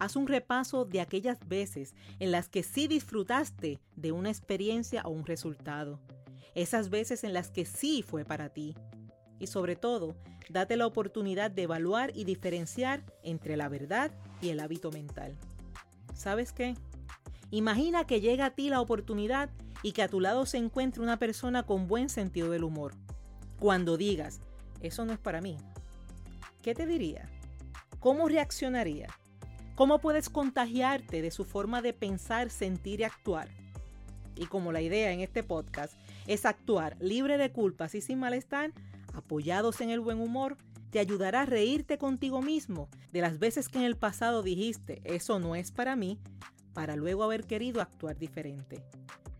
Haz 0.00 0.16
un 0.16 0.26
repaso 0.26 0.84
de 0.84 1.00
aquellas 1.00 1.38
veces 1.46 1.94
en 2.18 2.32
las 2.32 2.48
que 2.48 2.64
sí 2.64 2.88
disfrutaste 2.88 3.80
de 3.94 4.10
una 4.10 4.30
experiencia 4.30 5.02
o 5.04 5.10
un 5.10 5.24
resultado 5.24 6.00
esas 6.54 6.90
veces 6.90 7.24
en 7.24 7.32
las 7.32 7.50
que 7.50 7.64
sí 7.64 8.02
fue 8.02 8.24
para 8.24 8.50
ti. 8.50 8.74
Y 9.38 9.46
sobre 9.46 9.76
todo, 9.76 10.16
date 10.48 10.76
la 10.76 10.86
oportunidad 10.86 11.50
de 11.50 11.62
evaluar 11.62 12.12
y 12.14 12.24
diferenciar 12.24 13.02
entre 13.22 13.56
la 13.56 13.68
verdad 13.68 14.12
y 14.40 14.50
el 14.50 14.60
hábito 14.60 14.90
mental. 14.90 15.36
¿Sabes 16.14 16.52
qué? 16.52 16.76
Imagina 17.50 18.06
que 18.06 18.20
llega 18.20 18.46
a 18.46 18.54
ti 18.54 18.68
la 18.68 18.80
oportunidad 18.80 19.50
y 19.82 19.92
que 19.92 20.02
a 20.02 20.08
tu 20.08 20.20
lado 20.20 20.46
se 20.46 20.58
encuentre 20.58 21.02
una 21.02 21.18
persona 21.18 21.64
con 21.64 21.88
buen 21.88 22.08
sentido 22.08 22.50
del 22.50 22.64
humor. 22.64 22.94
Cuando 23.58 23.96
digas, 23.96 24.40
eso 24.80 25.04
no 25.04 25.12
es 25.12 25.18
para 25.18 25.40
mí, 25.40 25.56
¿qué 26.62 26.74
te 26.74 26.86
diría? 26.86 27.28
¿Cómo 28.00 28.28
reaccionaría? 28.28 29.08
¿Cómo 29.74 30.00
puedes 30.00 30.28
contagiarte 30.28 31.22
de 31.22 31.30
su 31.30 31.44
forma 31.44 31.82
de 31.82 31.92
pensar, 31.92 32.50
sentir 32.50 33.00
y 33.00 33.04
actuar? 33.04 33.48
Y 34.34 34.46
como 34.46 34.72
la 34.72 34.80
idea 34.80 35.12
en 35.12 35.20
este 35.20 35.42
podcast 35.42 35.94
es 36.26 36.46
actuar 36.46 36.96
libre 37.00 37.38
de 37.38 37.52
culpas 37.52 37.94
y 37.94 38.00
sin 38.00 38.18
malestar, 38.18 38.72
apoyados 39.12 39.80
en 39.80 39.90
el 39.90 40.00
buen 40.00 40.20
humor, 40.20 40.56
te 40.90 40.98
ayudará 40.98 41.42
a 41.42 41.46
reírte 41.46 41.98
contigo 41.98 42.42
mismo 42.42 42.88
de 43.12 43.22
las 43.22 43.38
veces 43.38 43.68
que 43.68 43.78
en 43.78 43.84
el 43.84 43.96
pasado 43.96 44.42
dijiste, 44.42 45.00
eso 45.04 45.38
no 45.38 45.56
es 45.56 45.72
para 45.72 45.96
mí, 45.96 46.18
para 46.74 46.96
luego 46.96 47.24
haber 47.24 47.44
querido 47.44 47.80
actuar 47.80 48.18
diferente. 48.18 48.84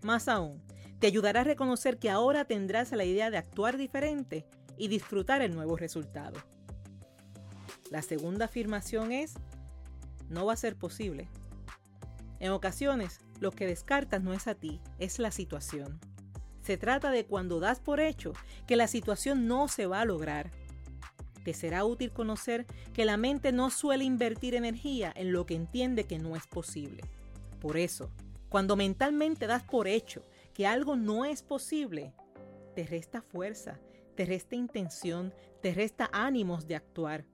Más 0.03 0.29
aún, 0.29 0.63
te 0.99 1.07
ayudará 1.07 1.41
a 1.41 1.45
reconocer 1.45 1.99
que 1.99 2.11
ahora 2.11 2.45
tendrás 2.45 2.93
la 2.93 3.05
idea 3.05 3.31
de 3.31 3.37
actuar 3.37 3.77
diferente 3.77 4.47
y 4.79 4.89
disfrutar 4.89 5.43
el 5.43 5.55
nuevo 5.55 5.77
resultado. 5.77 6.41
La 7.91 8.03
segunda 8.03 8.47
afirmación 8.47 9.13
es, 9.13 9.35
no 10.31 10.47
va 10.47 10.55
a 10.55 10.57
ser 10.57 10.77
posible. 10.77 11.29
En 12.41 12.51
ocasiones, 12.53 13.21
lo 13.41 13.51
que 13.51 13.67
descartas 13.67 14.23
no 14.23 14.33
es 14.33 14.47
a 14.47 14.55
ti, 14.55 14.81
es 14.99 15.19
la 15.19 15.31
situación. 15.31 16.01
Se 16.63 16.77
trata 16.77 17.11
de 17.11 17.27
cuando 17.27 17.59
das 17.59 17.81
por 17.81 18.01
hecho 18.01 18.33
que 18.67 18.77
la 18.77 18.87
situación 18.87 19.49
no 19.49 19.69
se 19.69 19.87
va 19.87 20.01
a 20.01 20.05
lograr. 20.05 20.51
Te 21.45 21.55
será 21.55 21.85
útil 21.85 22.13
conocer 22.13 22.67
que 22.93 23.05
la 23.05 23.17
mente 23.17 23.51
no 23.51 23.71
suele 23.71 24.05
invertir 24.05 24.55
energía 24.55 25.13
en 25.17 25.33
lo 25.33 25.45
que 25.45 25.57
entiende 25.57 26.05
que 26.05 26.21
no 26.21 26.37
es 26.37 26.47
posible. 26.47 27.03
Por 27.61 27.77
eso, 27.77 28.11
cuando 28.49 28.77
mentalmente 28.77 29.49
das 29.49 29.65
por 29.65 29.89
hecho 29.89 30.23
que 30.55 30.67
algo 30.67 30.95
no 30.95 31.25
es 31.25 31.43
posible, 31.43 32.13
te 32.77 32.87
resta 32.87 33.23
fuerza, 33.23 33.81
te 34.15 34.25
resta 34.25 34.55
intención, 34.55 35.35
te 35.63 35.75
resta 35.75 36.11
ánimos 36.13 36.69
de 36.69 36.77
actuar. 36.77 37.25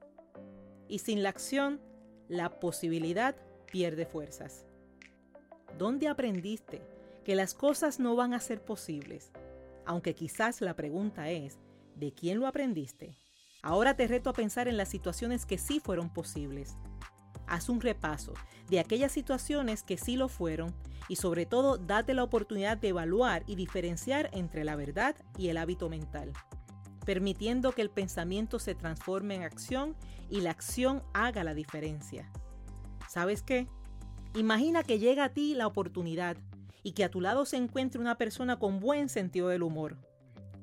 Y 0.89 1.01
sin 1.01 1.23
la 1.23 1.29
acción, 1.29 1.83
la 2.29 2.61
posibilidad 2.61 3.37
pierde 3.71 4.07
fuerzas. 4.07 4.65
¿Dónde 5.77 6.09
aprendiste 6.09 6.81
que 7.29 7.37
las 7.37 7.53
cosas 7.53 8.01
no 8.01 8.17
van 8.17 8.33
a 8.33 8.41
ser 8.41 8.65
posibles? 8.65 9.33
Aunque 9.85 10.15
quizás 10.15 10.63
la 10.63 10.75
pregunta 10.75 11.29
es, 11.29 11.59
¿de 11.95 12.11
quién 12.11 12.41
lo 12.41 12.47
aprendiste? 12.47 13.19
Ahora 13.61 13.95
te 13.95 14.07
reto 14.07 14.31
a 14.31 14.33
pensar 14.33 14.67
en 14.67 14.79
las 14.79 14.89
situaciones 14.89 15.45
que 15.45 15.59
sí 15.59 15.79
fueron 15.79 16.11
posibles. 16.11 16.79
Haz 17.47 17.69
un 17.69 17.83
repaso 17.83 18.33
de 18.71 18.81
aquellas 18.81 19.13
situaciones 19.13 19.83
que 19.83 19.99
sí 19.99 20.17
lo 20.17 20.31
fueron 20.31 20.75
y 21.07 21.17
sobre 21.17 21.45
todo 21.45 21.77
date 21.77 22.15
la 22.15 22.25
oportunidad 22.25 22.79
de 22.79 22.89
evaluar 22.89 23.45
y 23.47 23.57
diferenciar 23.57 24.31
entre 24.33 24.65
la 24.65 24.75
verdad 24.75 25.15
y 25.37 25.49
el 25.49 25.59
hábito 25.59 25.91
mental, 25.91 26.33
permitiendo 27.05 27.73
que 27.73 27.83
el 27.83 27.91
pensamiento 27.91 28.59
se 28.59 28.75
transforme 28.75 29.35
en 29.35 29.43
acción 29.43 29.97
y 30.31 30.41
la 30.41 30.53
acción 30.53 31.03
haga 31.13 31.45
la 31.45 31.53
diferencia. 31.53 32.33
¿Sabes 33.07 33.43
qué? 33.43 33.69
Imagina 34.35 34.83
que 34.83 34.99
llega 34.99 35.25
a 35.25 35.35
ti 35.35 35.55
la 35.55 35.67
oportunidad 35.67 36.39
y 36.83 36.93
que 36.93 37.05
a 37.05 37.11
tu 37.11 37.21
lado 37.21 37.45
se 37.45 37.57
encuentre 37.57 38.01
una 38.01 38.19
persona 38.19 38.59
con 38.59 38.81
buen 38.81 39.09
sentido 39.09 39.49
del 39.49 39.63
humor. 39.63 39.97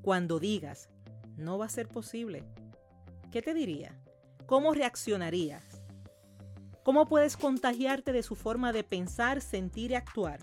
Cuando 0.01 0.39
digas, 0.39 0.89
no 1.37 1.57
va 1.57 1.65
a 1.65 1.69
ser 1.69 1.87
posible, 1.87 2.43
¿qué 3.31 3.41
te 3.41 3.53
diría? 3.53 3.99
¿Cómo 4.45 4.73
reaccionarías? 4.73 5.63
¿Cómo 6.83 7.07
puedes 7.07 7.35
contagiarte 7.35 8.11
de 8.11 8.21
su 8.21 8.35
forma 8.35 8.71
de 8.71 8.83
pensar, 8.83 9.41
sentir 9.41 9.91
y 9.91 9.95
actuar? 9.95 10.39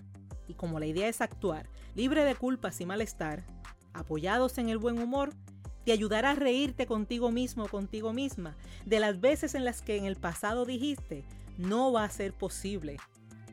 Y 0.47 0.55
como 0.55 0.79
la 0.79 0.85
idea 0.85 1.07
es 1.07 1.21
actuar, 1.21 1.69
libre 1.95 2.25
de 2.25 2.35
culpas 2.35 2.81
y 2.81 2.85
malestar, 2.85 3.45
apoyados 3.93 4.57
en 4.57 4.67
el 4.67 4.77
buen 4.77 4.99
humor, 4.99 5.33
te 5.85 5.91
ayudará 5.91 6.31
a 6.31 6.35
reírte 6.35 6.85
contigo 6.85 7.31
mismo 7.31 7.63
o 7.63 7.69
contigo 7.69 8.13
misma 8.13 8.55
de 8.85 8.99
las 8.99 9.19
veces 9.19 9.55
en 9.55 9.65
las 9.65 9.81
que 9.81 9.97
en 9.97 10.05
el 10.05 10.15
pasado 10.15 10.65
dijiste, 10.65 11.23
no 11.57 11.91
va 11.91 12.03
a 12.03 12.09
ser 12.09 12.33
posible, 12.33 12.97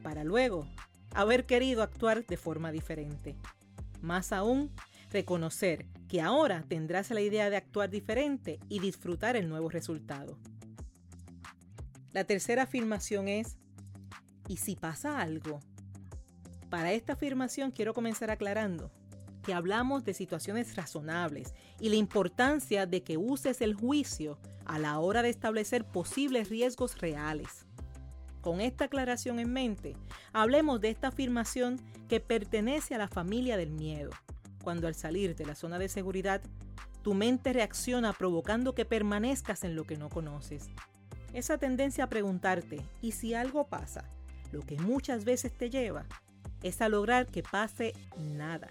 para 0.02 0.24
luego 0.24 0.66
haber 1.14 1.46
querido 1.46 1.82
actuar 1.82 2.26
de 2.26 2.36
forma 2.36 2.72
diferente. 2.72 3.36
Más 4.00 4.32
aún, 4.32 4.70
reconocer 5.10 5.86
que 6.08 6.20
ahora 6.20 6.64
tendrás 6.68 7.10
la 7.10 7.20
idea 7.20 7.50
de 7.50 7.56
actuar 7.56 7.90
diferente 7.90 8.60
y 8.68 8.80
disfrutar 8.80 9.36
el 9.36 9.48
nuevo 9.48 9.68
resultado. 9.68 10.38
La 12.12 12.24
tercera 12.24 12.64
afirmación 12.64 13.28
es, 13.28 13.56
¿y 14.48 14.56
si 14.56 14.76
pasa 14.76 15.20
algo? 15.20 15.60
Para 16.68 16.92
esta 16.92 17.12
afirmación 17.14 17.70
quiero 17.70 17.94
comenzar 17.94 18.30
aclarando 18.30 18.90
que 19.42 19.54
hablamos 19.54 20.04
de 20.04 20.14
situaciones 20.14 20.76
razonables 20.76 21.54
y 21.80 21.88
la 21.88 21.96
importancia 21.96 22.86
de 22.86 23.02
que 23.02 23.16
uses 23.16 23.60
el 23.60 23.74
juicio 23.74 24.38
a 24.66 24.78
la 24.78 24.98
hora 24.98 25.22
de 25.22 25.30
establecer 25.30 25.84
posibles 25.84 26.48
riesgos 26.48 26.98
reales. 26.98 27.66
Con 28.40 28.60
esta 28.60 28.86
aclaración 28.86 29.38
en 29.38 29.52
mente, 29.52 29.96
hablemos 30.32 30.80
de 30.80 30.88
esta 30.88 31.08
afirmación 31.08 31.78
que 32.08 32.20
pertenece 32.20 32.94
a 32.94 32.98
la 32.98 33.08
familia 33.08 33.56
del 33.56 33.70
miedo, 33.70 34.10
cuando 34.62 34.86
al 34.86 34.94
salir 34.94 35.36
de 35.36 35.44
la 35.44 35.54
zona 35.54 35.78
de 35.78 35.88
seguridad, 35.88 36.40
tu 37.02 37.14
mente 37.14 37.52
reacciona 37.52 38.12
provocando 38.12 38.74
que 38.74 38.84
permanezcas 38.84 39.64
en 39.64 39.74
lo 39.74 39.84
que 39.84 39.96
no 39.96 40.08
conoces. 40.08 40.70
Esa 41.32 41.58
tendencia 41.58 42.04
a 42.04 42.08
preguntarte, 42.08 42.80
¿y 43.00 43.12
si 43.12 43.34
algo 43.34 43.68
pasa? 43.68 44.04
Lo 44.52 44.60
que 44.60 44.76
muchas 44.78 45.24
veces 45.24 45.52
te 45.52 45.70
lleva 45.70 46.06
es 46.62 46.80
a 46.82 46.88
lograr 46.88 47.26
que 47.26 47.42
pase 47.42 47.92
nada. 48.18 48.70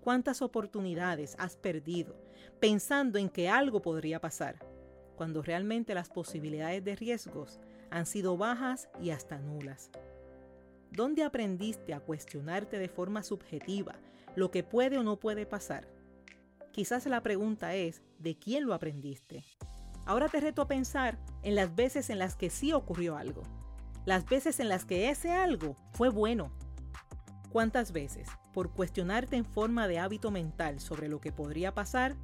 ¿Cuántas 0.00 0.42
oportunidades 0.42 1.36
has 1.38 1.56
perdido 1.56 2.16
pensando 2.60 3.18
en 3.18 3.28
que 3.28 3.48
algo 3.48 3.82
podría 3.82 4.20
pasar, 4.20 4.56
cuando 5.16 5.42
realmente 5.42 5.94
las 5.94 6.08
posibilidades 6.08 6.84
de 6.84 6.96
riesgos 6.96 7.60
han 7.90 8.06
sido 8.06 8.36
bajas 8.36 8.88
y 9.00 9.10
hasta 9.10 9.38
nulas. 9.38 9.90
¿Dónde 10.90 11.24
aprendiste 11.24 11.94
a 11.94 12.00
cuestionarte 12.00 12.78
de 12.78 12.88
forma 12.88 13.22
subjetiva 13.22 13.96
lo 14.34 14.50
que 14.50 14.62
puede 14.62 14.98
o 14.98 15.02
no 15.02 15.18
puede 15.18 15.46
pasar? 15.46 15.88
Quizás 16.72 17.06
la 17.06 17.22
pregunta 17.22 17.74
es, 17.74 18.02
¿de 18.18 18.38
quién 18.38 18.66
lo 18.66 18.74
aprendiste? 18.74 19.44
Ahora 20.04 20.28
te 20.28 20.40
reto 20.40 20.62
a 20.62 20.68
pensar 20.68 21.18
en 21.42 21.54
las 21.54 21.74
veces 21.74 22.10
en 22.10 22.18
las 22.18 22.36
que 22.36 22.50
sí 22.50 22.72
ocurrió 22.72 23.16
algo, 23.16 23.42
las 24.04 24.24
veces 24.26 24.60
en 24.60 24.68
las 24.68 24.84
que 24.84 25.10
ese 25.10 25.32
algo 25.32 25.76
fue 25.92 26.08
bueno. 26.08 26.52
¿Cuántas 27.50 27.92
veces, 27.92 28.28
por 28.52 28.72
cuestionarte 28.72 29.36
en 29.36 29.44
forma 29.44 29.88
de 29.88 29.98
hábito 29.98 30.30
mental 30.30 30.80
sobre 30.80 31.08
lo 31.08 31.20
que 31.20 31.32
podría 31.32 31.74
pasar, 31.74 32.14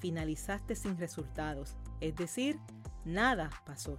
finalizaste 0.00 0.74
sin 0.74 0.96
resultados? 0.98 1.76
Es 2.00 2.16
decir, 2.16 2.58
nada 3.04 3.50
pasó 3.64 3.98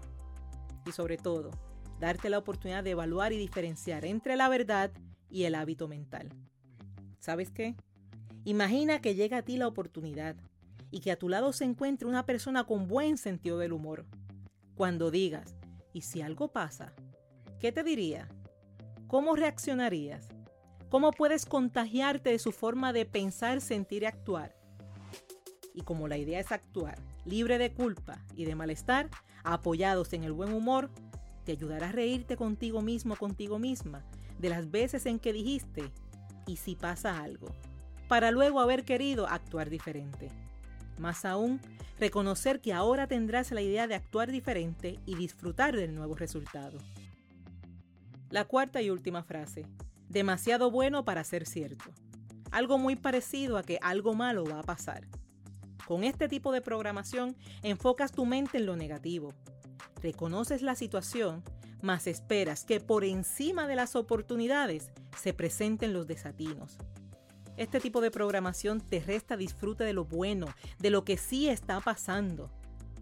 y 0.85 0.91
sobre 0.91 1.17
todo, 1.17 1.51
darte 1.99 2.29
la 2.29 2.37
oportunidad 2.37 2.83
de 2.83 2.91
evaluar 2.91 3.33
y 3.33 3.37
diferenciar 3.37 4.05
entre 4.05 4.35
la 4.35 4.49
verdad 4.49 4.91
y 5.29 5.43
el 5.43 5.55
hábito 5.55 5.87
mental. 5.87 6.29
¿Sabes 7.19 7.51
qué? 7.51 7.75
Imagina 8.43 9.01
que 9.01 9.15
llega 9.15 9.37
a 9.37 9.41
ti 9.43 9.57
la 9.57 9.67
oportunidad 9.67 10.35
y 10.89 10.99
que 10.99 11.11
a 11.11 11.19
tu 11.19 11.29
lado 11.29 11.53
se 11.53 11.63
encuentre 11.63 12.07
una 12.07 12.25
persona 12.25 12.65
con 12.65 12.87
buen 12.87 13.17
sentido 13.17 13.57
del 13.57 13.73
humor. 13.73 14.05
Cuando 14.75 15.11
digas, 15.11 15.55
¿y 15.93 16.01
si 16.01 16.21
algo 16.21 16.51
pasa? 16.51 16.93
¿Qué 17.59 17.71
te 17.71 17.83
diría? 17.83 18.27
¿Cómo 19.07 19.35
reaccionarías? 19.35 20.29
¿Cómo 20.89 21.11
puedes 21.11 21.45
contagiarte 21.45 22.31
de 22.31 22.39
su 22.39 22.51
forma 22.51 22.91
de 22.91 23.05
pensar, 23.05 23.61
sentir 23.61 24.03
y 24.03 24.07
actuar? 24.07 24.55
Y 25.73 25.83
como 25.83 26.07
la 26.07 26.17
idea 26.17 26.39
es 26.39 26.51
actuar 26.51 26.97
libre 27.25 27.57
de 27.57 27.71
culpa 27.73 28.25
y 28.35 28.45
de 28.45 28.55
malestar, 28.55 29.09
apoyados 29.43 30.13
en 30.13 30.23
el 30.23 30.31
buen 30.31 30.53
humor, 30.53 30.89
te 31.43 31.53
ayudará 31.53 31.89
a 31.89 31.91
reírte 31.91 32.37
contigo 32.37 32.81
mismo, 32.81 33.15
contigo 33.15 33.59
misma, 33.59 34.03
de 34.39 34.49
las 34.49 34.69
veces 34.71 35.05
en 35.05 35.19
que 35.19 35.33
dijiste, 35.33 35.91
¿y 36.47 36.57
si 36.57 36.75
pasa 36.75 37.21
algo? 37.21 37.47
para 38.11 38.29
luego 38.29 38.59
haber 38.59 38.83
querido 38.83 39.25
actuar 39.25 39.69
diferente. 39.69 40.27
Más 40.97 41.23
aún, 41.23 41.61
reconocer 41.97 42.59
que 42.59 42.73
ahora 42.73 43.07
tendrás 43.07 43.51
la 43.51 43.61
idea 43.61 43.87
de 43.87 43.95
actuar 43.95 44.33
diferente 44.33 44.99
y 45.05 45.15
disfrutar 45.15 45.77
del 45.77 45.95
nuevo 45.95 46.15
resultado. 46.15 46.77
La 48.29 48.43
cuarta 48.43 48.81
y 48.81 48.89
última 48.89 49.23
frase. 49.23 49.65
Demasiado 50.09 50.69
bueno 50.71 51.05
para 51.05 51.23
ser 51.23 51.45
cierto. 51.45 51.85
Algo 52.51 52.77
muy 52.77 52.97
parecido 52.97 53.57
a 53.57 53.63
que 53.63 53.79
algo 53.81 54.13
malo 54.13 54.43
va 54.43 54.59
a 54.59 54.63
pasar. 54.63 55.07
Con 55.87 56.03
este 56.03 56.27
tipo 56.27 56.51
de 56.51 56.61
programación 56.61 57.35
enfocas 57.63 58.11
tu 58.11 58.25
mente 58.25 58.57
en 58.57 58.65
lo 58.65 58.75
negativo. 58.75 59.33
Reconoces 60.01 60.61
la 60.61 60.75
situación, 60.75 61.43
mas 61.81 62.07
esperas 62.07 62.63
que 62.63 62.79
por 62.79 63.03
encima 63.03 63.67
de 63.67 63.75
las 63.75 63.95
oportunidades 63.95 64.91
se 65.17 65.33
presenten 65.33 65.93
los 65.93 66.07
desatinos. 66.07 66.77
Este 67.57 67.79
tipo 67.79 68.01
de 68.01 68.11
programación 68.11 68.79
te 68.79 68.99
resta 68.99 69.37
disfrute 69.37 69.83
de 69.83 69.93
lo 69.93 70.05
bueno, 70.05 70.47
de 70.79 70.89
lo 70.89 71.03
que 71.03 71.17
sí 71.17 71.49
está 71.49 71.79
pasando, 71.79 72.49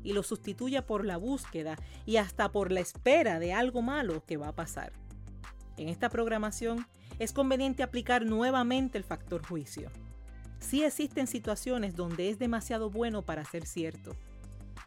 y 0.04 0.14
lo 0.14 0.24
sustituye 0.24 0.82
por 0.82 1.06
la 1.06 1.18
búsqueda 1.18 1.76
y 2.06 2.18
hasta 2.18 2.52
por 2.52 2.72
la 2.72 2.80
espera 2.80 3.40
de 3.40 3.54
algo 3.54 3.82
malo 3.82 4.24
que 4.26 4.38
va 4.38 4.50
a 4.50 4.56
pasar. 4.56 4.94
En 5.78 5.88
esta 5.88 6.10
programación 6.10 6.86
es 7.20 7.32
conveniente 7.32 7.84
aplicar 7.84 8.26
nuevamente 8.26 8.98
el 8.98 9.04
factor 9.04 9.46
juicio. 9.46 9.90
Sí 10.60 10.84
existen 10.84 11.28
situaciones 11.28 11.96
donde 11.96 12.30
es 12.30 12.38
demasiado 12.38 12.90
bueno 12.90 13.24
para 13.24 13.46
ser 13.46 13.66
cierto, 13.66 14.16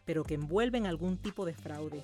pero 0.05 0.23
que 0.23 0.35
envuelven 0.35 0.85
algún 0.85 1.17
tipo 1.17 1.45
de 1.45 1.53
fraude. 1.53 2.03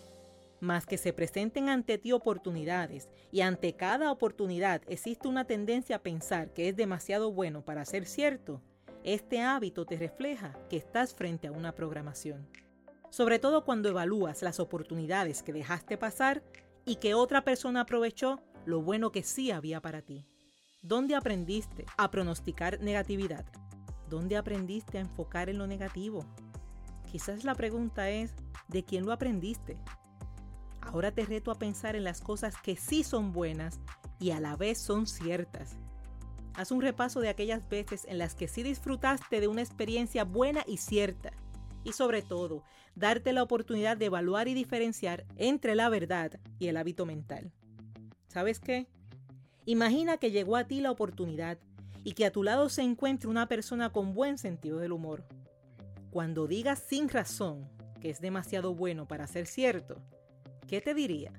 Más 0.60 0.86
que 0.86 0.98
se 0.98 1.14
presenten 1.14 1.70
ante 1.70 1.98
ti 1.98 2.12
oportunidades 2.12 3.08
y 3.32 3.42
ante 3.42 3.74
cada 3.74 4.12
oportunidad 4.12 4.82
existe 4.88 5.28
una 5.28 5.46
tendencia 5.46 5.98
a 5.98 6.04
pensar 6.04 6.52
que 6.54 6.68
es 6.68 6.76
demasiado 6.76 7.32
bueno 7.32 7.64
para 7.64 7.86
ser 7.86 8.06
cierto, 8.06 8.62
este 9.06 9.40
hábito 9.42 9.86
te 9.86 9.98
refleja 9.98 10.58
que 10.70 10.76
estás 10.76 11.14
frente 11.14 11.48
a 11.48 11.52
una 11.54 11.74
programación. 11.74 12.46
Sobre 13.10 13.40
todo 13.40 13.64
cuando 13.64 13.88
evalúas 13.88 14.42
las 14.42 14.60
oportunidades 14.60 15.42
que 15.42 15.54
dejaste 15.54 15.98
pasar 15.98 16.44
y 16.86 16.98
que 16.98 17.14
otra 17.14 17.44
persona 17.46 17.82
aprovechó 17.82 18.42
lo 18.66 18.82
bueno 18.82 19.12
que 19.12 19.24
sí 19.24 19.52
había 19.52 19.82
para 19.82 20.02
ti. 20.02 20.26
¿Dónde 20.82 21.16
aprendiste 21.16 21.86
a 21.98 22.12
pronosticar 22.12 22.82
negatividad? 22.82 23.46
¿Dónde 24.10 24.38
aprendiste 24.38 24.98
a 24.98 25.02
enfocar 25.02 25.50
en 25.50 25.60
lo 25.60 25.68
negativo? 25.68 26.26
Quizás 27.12 27.44
la 27.44 27.54
pregunta 27.54 28.10
es, 28.10 28.34
¿de 28.68 28.84
quién 28.84 29.06
lo 29.06 29.12
aprendiste? 29.12 29.78
Ahora 30.82 31.12
te 31.12 31.26
reto 31.26 31.52
a 31.52 31.60
pensar 31.60 31.96
en 31.96 32.04
las 32.04 32.22
cosas 32.22 32.56
que 32.62 32.76
sí 32.76 33.04
son 33.04 33.32
buenas 33.32 33.80
y 34.20 34.32
a 34.32 34.40
la 34.40 34.56
vez 34.56 34.80
son 34.80 35.06
ciertas. 35.06 35.78
Haz 36.56 36.72
un 36.72 36.82
repaso 36.82 37.20
de 37.20 37.30
aquellas 37.30 37.68
veces 37.70 38.06
en 38.06 38.18
las 38.18 38.34
que 38.34 38.48
sí 38.48 38.64
disfrutaste 38.64 39.40
de 39.40 39.48
una 39.48 39.62
experiencia 39.62 40.24
buena 40.24 40.64
y 40.68 40.78
cierta. 40.78 41.32
Y 41.84 41.94
sobre 41.94 42.22
todo, 42.22 42.64
darte 42.96 43.32
la 43.32 43.44
oportunidad 43.44 43.96
de 43.96 44.06
evaluar 44.06 44.48
y 44.48 44.56
diferenciar 44.56 45.26
entre 45.38 45.76
la 45.76 45.88
verdad 45.90 46.40
y 46.58 46.68
el 46.68 46.78
hábito 46.78 47.06
mental. 47.06 47.54
¿Sabes 48.28 48.60
qué? 48.60 48.88
Imagina 49.66 50.18
que 50.18 50.32
llegó 50.32 50.56
a 50.56 50.66
ti 50.66 50.82
la 50.82 50.92
oportunidad 50.92 51.60
y 52.04 52.14
que 52.14 52.26
a 52.26 52.32
tu 52.32 52.44
lado 52.44 52.70
se 52.70 52.82
encuentre 52.82 53.30
una 53.30 53.48
persona 53.48 53.92
con 53.92 54.14
buen 54.14 54.38
sentido 54.38 54.80
del 54.80 54.92
humor. 54.92 55.26
Cuando 56.12 56.48
digas 56.48 56.84
sin 56.88 57.10
razón 57.10 57.70
que 58.02 58.10
es 58.10 58.22
demasiado 58.22 58.74
bueno 58.74 59.08
para 59.08 59.28
ser 59.28 59.46
cierto, 59.46 60.02
¿qué 60.68 60.82
te 60.82 60.94
diría? 60.94 61.34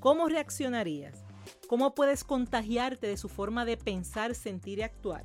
¿Cómo 0.00 0.28
reaccionarías? 0.28 1.24
¿Cómo 1.68 1.94
puedes 1.94 2.24
contagiarte 2.24 3.06
de 3.06 3.16
su 3.16 3.28
forma 3.28 3.64
de 3.64 3.76
pensar, 3.76 4.34
sentir 4.34 4.78
y 4.78 4.82
actuar? 4.82 5.24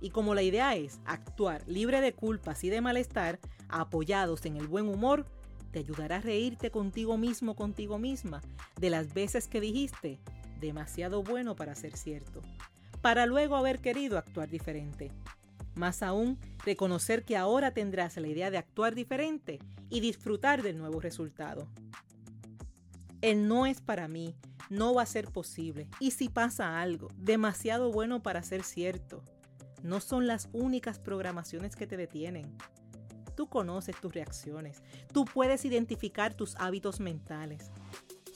Y 0.00 0.10
como 0.10 0.34
la 0.34 0.42
idea 0.42 0.74
es 0.76 1.00
actuar 1.04 1.66
libre 1.66 2.00
de 2.00 2.14
culpas 2.14 2.64
y 2.64 2.70
de 2.70 2.80
malestar, 2.80 3.38
apoyados 3.68 4.44
en 4.46 4.56
el 4.56 4.66
buen 4.66 4.88
humor, 4.88 5.26
te 5.72 5.78
ayudará 5.78 6.16
a 6.16 6.20
reírte 6.20 6.70
contigo 6.70 7.16
mismo, 7.16 7.54
contigo 7.54 7.98
misma, 7.98 8.40
de 8.78 8.90
las 8.90 9.14
veces 9.14 9.46
que 9.46 9.60
dijiste, 9.60 10.20
demasiado 10.60 11.22
bueno 11.22 11.54
para 11.54 11.74
ser 11.74 11.96
cierto, 11.96 12.42
para 13.00 13.26
luego 13.26 13.56
haber 13.56 13.80
querido 13.80 14.18
actuar 14.18 14.48
diferente. 14.48 15.10
Más 15.74 16.02
aún, 16.02 16.38
reconocer 16.64 17.24
que 17.24 17.36
ahora 17.36 17.72
tendrás 17.72 18.16
la 18.16 18.28
idea 18.28 18.50
de 18.50 18.58
actuar 18.58 18.94
diferente 18.94 19.58
y 19.88 20.00
disfrutar 20.00 20.62
del 20.62 20.78
nuevo 20.78 21.00
resultado. 21.00 21.68
El 23.22 23.48
no 23.48 23.66
es 23.66 23.80
para 23.80 24.08
mí, 24.08 24.34
no 24.68 24.94
va 24.94 25.02
a 25.02 25.06
ser 25.06 25.28
posible. 25.28 25.88
Y 25.98 26.12
si 26.12 26.28
pasa 26.28 26.80
algo, 26.80 27.08
demasiado 27.16 27.90
bueno 27.92 28.22
para 28.22 28.42
ser 28.42 28.62
cierto. 28.62 29.22
No 29.82 30.00
son 30.00 30.26
las 30.26 30.48
únicas 30.52 30.98
programaciones 30.98 31.76
que 31.76 31.86
te 31.86 31.96
detienen. 31.96 32.56
Tú 33.34 33.48
conoces 33.48 33.96
tus 34.00 34.12
reacciones. 34.12 34.82
Tú 35.12 35.24
puedes 35.24 35.64
identificar 35.64 36.34
tus 36.34 36.56
hábitos 36.56 37.00
mentales. 37.00 37.70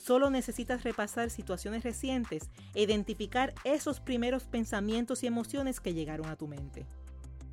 Solo 0.04 0.28
necesitas 0.28 0.84
repasar 0.84 1.30
situaciones 1.30 1.82
recientes 1.82 2.50
e 2.74 2.82
identificar 2.82 3.54
esos 3.64 4.00
primeros 4.00 4.44
pensamientos 4.44 5.22
y 5.22 5.26
emociones 5.26 5.80
que 5.80 5.94
llegaron 5.94 6.26
a 6.26 6.36
tu 6.36 6.46
mente. 6.46 6.84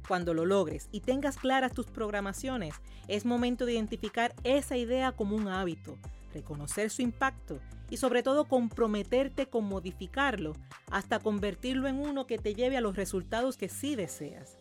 Cuando 0.06 0.34
lo 0.34 0.46
logres 0.46 0.90
y 0.92 1.00
tengas 1.00 1.38
claras 1.38 1.72
tus 1.72 1.86
programaciones, 1.86 2.76
es 3.08 3.24
momento 3.24 3.66
de 3.66 3.72
identificar 3.76 4.36
esa 4.44 4.76
idea 4.76 5.14
como 5.14 5.38
un 5.38 5.48
hábito, 5.48 5.98
reconocer 6.34 6.90
su 6.90 7.02
impacto 7.02 7.62
y 7.90 7.96
sobre 7.96 8.22
todo 8.22 8.44
comprometerte 8.44 9.46
con 9.46 9.64
modificarlo 9.64 10.52
hasta 10.92 11.20
convertirlo 11.20 11.88
en 11.88 12.00
uno 12.00 12.28
que 12.28 12.38
te 12.38 12.54
lleve 12.54 12.76
a 12.76 12.82
los 12.82 12.98
resultados 12.98 13.56
que 13.56 13.70
sí 13.70 13.96
deseas. 13.96 14.58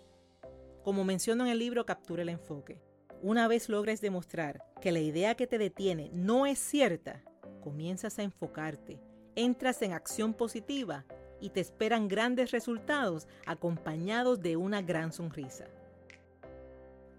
Como 0.84 1.02
menciono 1.02 1.44
en 1.44 1.50
el 1.50 1.58
libro 1.58 1.86
Captura 1.86 2.22
el 2.22 2.28
enfoque, 2.28 2.80
una 3.20 3.48
vez 3.48 3.68
logres 3.68 4.00
demostrar 4.00 4.62
que 4.80 4.92
la 4.92 5.00
idea 5.00 5.34
que 5.34 5.48
te 5.48 5.58
detiene 5.58 6.10
no 6.14 6.46
es 6.46 6.60
cierta, 6.60 7.24
comienzas 7.60 8.18
a 8.18 8.22
enfocarte, 8.22 9.00
entras 9.36 9.82
en 9.82 9.92
acción 9.92 10.34
positiva 10.34 11.04
y 11.40 11.50
te 11.50 11.60
esperan 11.60 12.08
grandes 12.08 12.50
resultados 12.50 13.26
acompañados 13.46 14.40
de 14.40 14.56
una 14.56 14.82
gran 14.82 15.12
sonrisa. 15.12 15.66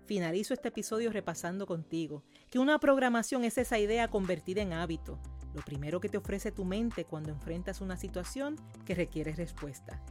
Finalizo 0.06 0.54
este 0.54 0.70
episodio 0.70 1.12
repasando 1.12 1.66
contigo 1.66 2.24
que 2.50 2.60
una 2.60 2.80
programación 2.80 3.44
es 3.44 3.58
esa 3.58 3.80
idea 3.80 4.10
convertida 4.10 4.62
en 4.62 4.74
hábito, 4.74 5.20
lo 5.54 5.62
primero 5.62 6.00
que 6.00 6.10
te 6.10 6.18
ofrece 6.18 6.52
tu 6.52 6.66
mente 6.66 7.06
cuando 7.06 7.30
enfrentas 7.30 7.82
una 7.82 7.98
situación 7.98 8.56
que 8.86 8.96
requiere 8.96 9.34
respuesta. 9.34 10.02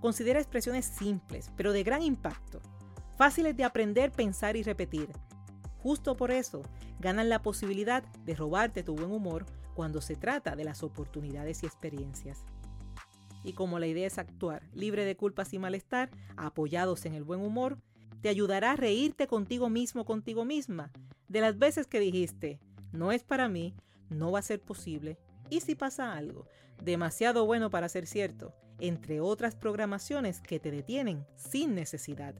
Considera 0.00 0.38
expresiones 0.38 0.84
simples, 0.84 1.50
pero 1.56 1.72
de 1.72 1.82
gran 1.82 2.02
impacto, 2.02 2.60
fáciles 3.16 3.56
de 3.56 3.64
aprender, 3.64 4.12
pensar 4.12 4.56
y 4.56 4.62
repetir. 4.62 5.08
Justo 5.78 6.16
por 6.16 6.30
eso, 6.30 6.62
ganan 7.00 7.28
la 7.28 7.42
posibilidad 7.42 8.02
de 8.24 8.34
robarte 8.34 8.82
tu 8.82 8.94
buen 8.94 9.10
humor 9.10 9.46
cuando 9.74 10.00
se 10.00 10.16
trata 10.16 10.56
de 10.56 10.64
las 10.64 10.82
oportunidades 10.82 11.62
y 11.62 11.66
experiencias. 11.66 12.44
Y 13.42 13.52
como 13.52 13.78
la 13.78 13.86
idea 13.86 14.06
es 14.06 14.18
actuar 14.18 14.62
libre 14.72 15.04
de 15.04 15.16
culpas 15.16 15.52
y 15.52 15.58
malestar, 15.58 16.10
apoyados 16.36 17.04
en 17.04 17.14
el 17.14 17.24
buen 17.24 17.40
humor, 17.40 17.78
te 18.22 18.30
ayudará 18.30 18.72
a 18.72 18.76
reírte 18.76 19.26
contigo 19.26 19.68
mismo, 19.68 20.06
contigo 20.06 20.46
misma, 20.46 20.90
de 21.28 21.42
las 21.42 21.58
veces 21.58 21.86
que 21.86 22.00
dijiste, 22.00 22.58
no 22.92 23.12
es 23.12 23.22
para 23.22 23.48
mí, 23.48 23.74
no 24.08 24.32
va 24.32 24.38
a 24.38 24.42
ser 24.42 24.60
posible, 24.62 25.18
y 25.50 25.60
si 25.60 25.74
pasa 25.74 26.14
algo, 26.14 26.46
demasiado 26.82 27.44
bueno 27.44 27.68
para 27.68 27.88
ser 27.88 28.06
cierto, 28.06 28.54
entre 28.78 29.20
otras 29.20 29.56
programaciones 29.56 30.40
que 30.40 30.58
te 30.58 30.70
detienen 30.70 31.26
sin 31.36 31.74
necesidad. 31.74 32.34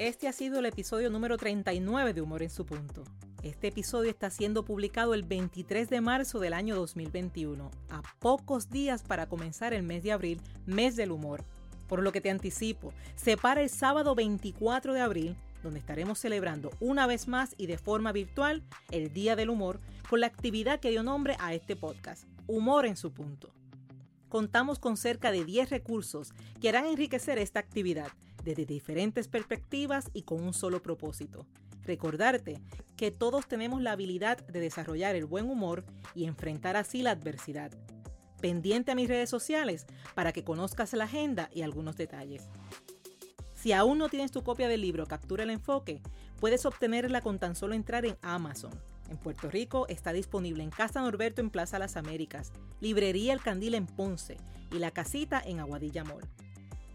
Este 0.00 0.26
ha 0.26 0.32
sido 0.32 0.58
el 0.58 0.66
episodio 0.66 1.08
número 1.08 1.36
39 1.36 2.14
de 2.14 2.20
Humor 2.20 2.42
en 2.42 2.50
su 2.50 2.66
punto. 2.66 3.04
Este 3.44 3.68
episodio 3.68 4.10
está 4.10 4.28
siendo 4.28 4.64
publicado 4.64 5.14
el 5.14 5.22
23 5.22 5.88
de 5.88 6.00
marzo 6.00 6.40
del 6.40 6.52
año 6.52 6.74
2021, 6.74 7.70
a 7.90 8.02
pocos 8.18 8.70
días 8.70 9.04
para 9.04 9.28
comenzar 9.28 9.72
el 9.72 9.84
mes 9.84 10.02
de 10.02 10.10
abril, 10.10 10.40
mes 10.66 10.96
del 10.96 11.12
humor. 11.12 11.44
Por 11.86 12.02
lo 12.02 12.10
que 12.10 12.20
te 12.20 12.30
anticipo, 12.30 12.92
se 13.14 13.36
para 13.36 13.62
el 13.62 13.70
sábado 13.70 14.16
24 14.16 14.94
de 14.94 15.00
abril, 15.00 15.36
donde 15.62 15.78
estaremos 15.78 16.18
celebrando 16.18 16.72
una 16.80 17.06
vez 17.06 17.28
más 17.28 17.54
y 17.56 17.66
de 17.66 17.78
forma 17.78 18.10
virtual 18.10 18.64
el 18.90 19.12
Día 19.12 19.36
del 19.36 19.48
Humor 19.48 19.78
con 20.10 20.18
la 20.18 20.26
actividad 20.26 20.80
que 20.80 20.90
dio 20.90 21.04
nombre 21.04 21.36
a 21.38 21.54
este 21.54 21.76
podcast, 21.76 22.24
Humor 22.48 22.86
en 22.86 22.96
su 22.96 23.12
punto 23.12 23.52
contamos 24.34 24.80
con 24.80 24.96
cerca 24.96 25.30
de 25.30 25.44
10 25.44 25.70
recursos 25.70 26.32
que 26.60 26.68
harán 26.68 26.86
enriquecer 26.86 27.38
esta 27.38 27.60
actividad 27.60 28.08
desde 28.44 28.66
diferentes 28.66 29.28
perspectivas 29.28 30.10
y 30.12 30.22
con 30.22 30.42
un 30.42 30.54
solo 30.54 30.82
propósito. 30.82 31.46
Recordarte 31.82 32.60
que 32.96 33.10
todos 33.10 33.46
tenemos 33.46 33.82
la 33.82 33.92
habilidad 33.92 34.38
de 34.46 34.60
desarrollar 34.60 35.16
el 35.16 35.24
buen 35.24 35.50
humor 35.50 35.84
y 36.14 36.24
enfrentar 36.24 36.76
así 36.76 37.02
la 37.02 37.10
adversidad. 37.10 37.72
Pendiente 38.40 38.92
a 38.92 38.94
mis 38.94 39.08
redes 39.08 39.30
sociales 39.30 39.86
para 40.14 40.32
que 40.32 40.44
conozcas 40.44 40.92
la 40.92 41.04
agenda 41.04 41.50
y 41.52 41.62
algunos 41.62 41.96
detalles. 41.96 42.48
Si 43.54 43.72
aún 43.72 43.98
no 43.98 44.08
tienes 44.08 44.30
tu 44.30 44.42
copia 44.42 44.68
del 44.68 44.82
libro 44.82 45.06
Captura 45.06 45.44
el 45.44 45.50
Enfoque, 45.50 46.02
puedes 46.38 46.66
obtenerla 46.66 47.22
con 47.22 47.38
tan 47.38 47.56
solo 47.56 47.74
entrar 47.74 48.04
en 48.04 48.16
Amazon 48.20 48.72
en 49.10 49.18
Puerto 49.18 49.50
Rico 49.50 49.86
está 49.88 50.12
disponible 50.12 50.62
en 50.62 50.70
Casa 50.70 51.00
Norberto 51.02 51.40
en 51.40 51.50
Plaza 51.50 51.78
Las 51.78 51.96
Américas, 51.96 52.52
Librería 52.80 53.32
El 53.32 53.40
Candil 53.40 53.74
en 53.74 53.86
Ponce 53.86 54.36
y 54.72 54.78
La 54.78 54.90
Casita 54.90 55.42
en 55.44 55.60
Aguadilla 55.60 56.04
Mall. 56.04 56.24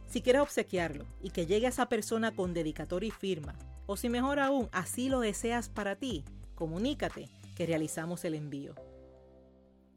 Si 0.09 0.23
quieres 0.23 0.41
obsequiarlo 0.41 1.05
y 1.21 1.29
que 1.29 1.45
llegue 1.45 1.67
a 1.67 1.69
esa 1.69 1.87
persona 1.87 2.35
con 2.35 2.55
dedicatoria 2.55 3.09
y 3.09 3.11
firma, 3.11 3.53
o 3.85 3.95
si 3.95 4.09
mejor 4.09 4.39
aún, 4.39 4.67
así 4.71 5.07
lo 5.07 5.19
deseas 5.19 5.69
para 5.69 5.95
ti, 5.95 6.25
comunícate 6.55 7.29
que 7.55 7.67
realizamos 7.67 8.25
el 8.25 8.33
envío. 8.33 8.73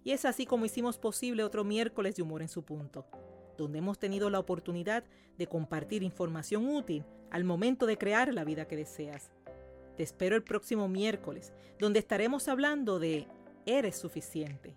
Y 0.05 0.11
es 0.11 0.27
así 0.27 0.44
como 0.44 0.66
hicimos 0.66 0.98
posible 0.98 1.44
otro 1.44 1.64
miércoles 1.64 2.14
de 2.14 2.22
humor 2.22 2.42
en 2.42 2.48
su 2.48 2.62
punto, 2.62 3.07
donde 3.57 3.79
hemos 3.79 3.98
tenido 3.98 4.29
la 4.29 4.38
oportunidad 4.38 5.03
de 5.38 5.46
compartir 5.46 6.03
información 6.03 6.68
útil 6.68 7.05
al 7.31 7.44
momento 7.44 7.87
de 7.87 7.96
crear 7.96 8.35
la 8.35 8.44
vida 8.44 8.66
que 8.66 8.77
deseas. 8.77 9.31
Te 9.96 10.03
espero 10.03 10.37
el 10.37 10.42
próximo 10.42 10.88
miércoles, 10.88 11.55
donde 11.79 12.01
estaremos 12.01 12.48
hablando 12.48 12.98
de 12.98 13.29
eres 13.64 13.96
suficiente. 13.96 14.77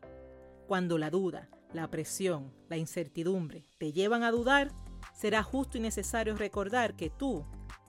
Cuando 0.67 0.97
la 0.97 1.09
duda, 1.09 1.49
la 1.73 1.89
presión, 1.89 2.53
la 2.69 2.77
incertidumbre 2.77 3.65
te 3.77 3.91
llevan 3.91 4.23
a 4.23 4.31
dudar, 4.31 4.71
será 5.15 5.41
justo 5.41 5.77
y 5.77 5.81
necesario 5.81 6.35
recordar 6.35 6.95
que 6.95 7.09
tú 7.09 7.45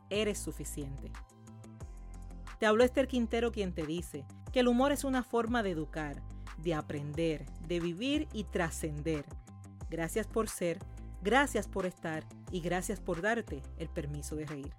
eres 0.09 0.39
suficiente. 0.39 1.13
Te 2.59 2.67
habló 2.67 2.85
Esther 2.85 3.09
Quintero 3.09 3.53
quien 3.53 3.75
te 3.75 3.85
dice 3.85 4.25
que 4.53 4.61
el 4.61 4.69
humor 4.69 4.93
es 4.93 5.05
una 5.05 5.23
forma 5.23 5.63
de 5.63 5.73
educar, 5.73 6.23
de 6.57 6.73
aprender, 6.73 7.45
de 7.67 7.81
vivir 7.81 8.29
y 8.33 8.45
trascender. 8.45 9.27
Gracias 9.91 10.27
por 10.27 10.49
ser, 10.49 10.79
gracias 11.21 11.69
por 11.69 11.85
estar 11.85 12.25
y 12.51 12.61
gracias 12.61 13.01
por 13.01 13.21
darte 13.21 13.61
el 13.77 13.89
permiso 13.89 14.37
de 14.37 14.47
reír. 14.47 14.73